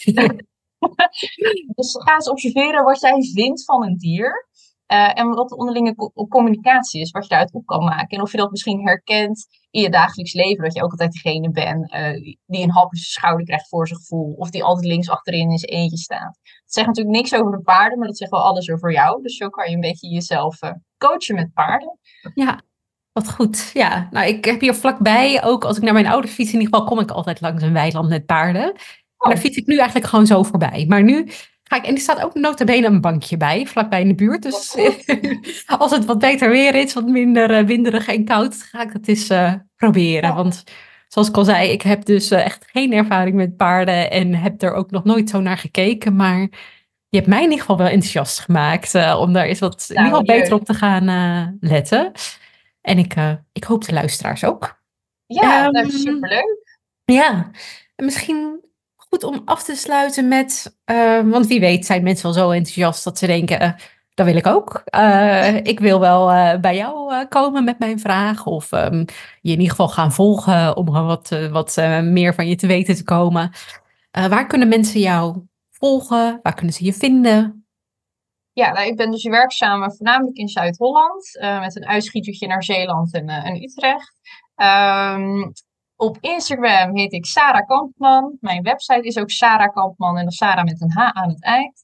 [0.05, 0.35] Ja.
[1.77, 4.47] dus ga eens observeren wat jij vindt van een dier.
[4.93, 8.09] Uh, en wat de onderlinge co communicatie is, wat je daaruit op kan maken.
[8.09, 11.51] En of je dat misschien herkent in je dagelijks leven, dat je ook altijd degene
[11.51, 14.33] bent uh, die een hap zijn schouder krijgt voor zijn gevoel.
[14.33, 16.39] Of die altijd links achterin in zijn eentje staat.
[16.43, 19.23] Dat zegt natuurlijk niks over de paarden, maar dat zegt wel alles over jou.
[19.23, 21.99] Dus zo kan je een beetje jezelf uh, coachen met paarden.
[22.35, 22.61] Ja,
[23.13, 23.71] wat goed.
[23.73, 26.75] Ja, nou ik heb hier vlakbij, ook als ik naar mijn oude fiets, in ieder
[26.75, 28.75] geval kom ik altijd langs een weiland met paarden.
[29.25, 29.45] En daar oh.
[29.45, 30.85] fiets ik nu eigenlijk gewoon zo voorbij.
[30.89, 31.29] Maar nu
[31.63, 34.43] ga ik, en er staat ook nota bene een bankje bij, vlakbij in de buurt.
[34.43, 34.77] Dus
[35.79, 39.09] als het wat beter weer is, wat minder uh, winderig en koud, ga ik het
[39.09, 40.35] eens uh, proberen.
[40.35, 40.65] Want
[41.09, 44.63] zoals ik al zei, ik heb dus uh, echt geen ervaring met paarden en heb
[44.63, 46.17] er ook nog nooit zo naar gekeken.
[46.17, 46.41] Maar
[47.09, 50.05] je hebt mij in ieder geval wel enthousiast gemaakt om daar eens wat nou, in
[50.05, 52.13] ieder geval beter op te gaan letten.
[52.81, 53.15] En ik,
[53.53, 54.83] ik hoop de luisteraars ook.
[55.27, 56.79] Ja, um, dat is superleuk.
[57.05, 57.51] Ja,
[57.97, 58.65] en misschien
[59.15, 63.05] goed om af te sluiten met, uh, want wie weet zijn mensen wel zo enthousiast
[63.05, 63.73] dat ze denken, uh,
[64.15, 64.83] dat wil ik ook.
[64.95, 66.27] Uh, ik wil wel
[66.61, 68.99] bij jou komen met mijn vraag of um,
[69.41, 73.05] je in ieder geval gaan volgen om wat, wat meer van je te weten te
[73.05, 73.51] komen.
[74.11, 75.37] waar kunnen mensen jou
[75.71, 76.41] volgen?
[76.43, 77.67] Waar kunnen ze je vinden?
[78.53, 83.63] Ja, nou, ik ben dus werkzaam voornamelijk in Zuid-Holland met een uitschietertje naar Zeeland en,
[83.63, 84.13] Utrecht.
[84.57, 85.53] Um,
[86.05, 88.37] op Instagram heet ik Sarah Kampman.
[88.41, 91.83] Mijn website is ook Sarah Kampman en dan Sarah met een H aan het eind.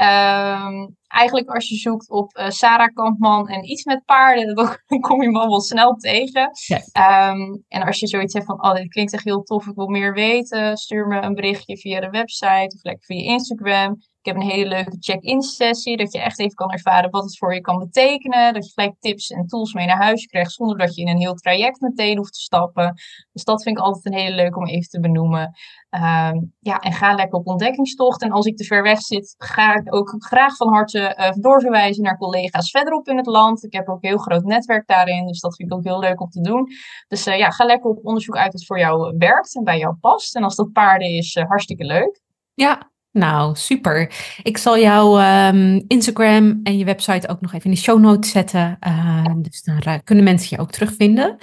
[0.00, 4.54] Um, eigenlijk als je zoekt op uh, Sarah Kampman en iets met paarden,
[4.86, 6.50] dan kom je me wel snel tegen.
[6.98, 9.88] Um, en als je zoiets hebt van, oh dit klinkt echt heel tof, ik wil
[9.88, 13.96] meer weten, stuur me een berichtje via de website of lekker via Instagram.
[14.28, 17.54] Heb een hele leuke check-in sessie, dat je echt even kan ervaren wat het voor
[17.54, 18.54] je kan betekenen.
[18.54, 21.18] Dat je gelijk tips en tools mee naar huis krijgt, zonder dat je in een
[21.18, 22.94] heel traject meteen hoeft te stappen.
[23.32, 25.56] Dus dat vind ik altijd een hele leuk om even te benoemen.
[25.90, 28.22] Um, ja, en ga lekker op ontdekkingstocht.
[28.22, 32.02] En als ik te ver weg zit, ga ik ook graag van harte uh, doorverwijzen
[32.02, 33.64] naar collega's verderop in het land.
[33.64, 36.20] Ik heb ook een heel groot netwerk daarin, dus dat vind ik ook heel leuk
[36.20, 36.68] om te doen.
[37.08, 39.94] Dus uh, ja, ga lekker op onderzoek uit wat voor jou werkt en bij jou
[39.94, 40.36] past.
[40.36, 42.20] En als dat paarden is, hartstikke leuk.
[42.54, 44.12] Ja, nou, super.
[44.42, 48.30] Ik zal jouw um, Instagram en je website ook nog even in de show notes
[48.30, 48.78] zetten.
[48.86, 51.38] Uh, dus daar uh, kunnen mensen je ook terugvinden.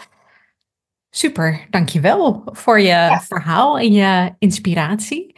[1.09, 3.21] Super, dankjewel voor je ja.
[3.21, 5.35] verhaal en je inspiratie.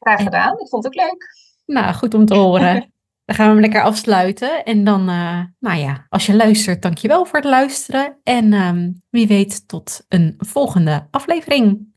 [0.00, 1.36] Graag gedaan, ik vond het ook leuk.
[1.66, 2.92] Nou, goed om te horen.
[3.28, 4.64] Dan gaan we hem lekker afsluiten.
[4.64, 8.18] En dan, uh, nou ja, als je luistert, dankjewel voor het luisteren.
[8.22, 11.94] En um, wie weet tot een volgende aflevering.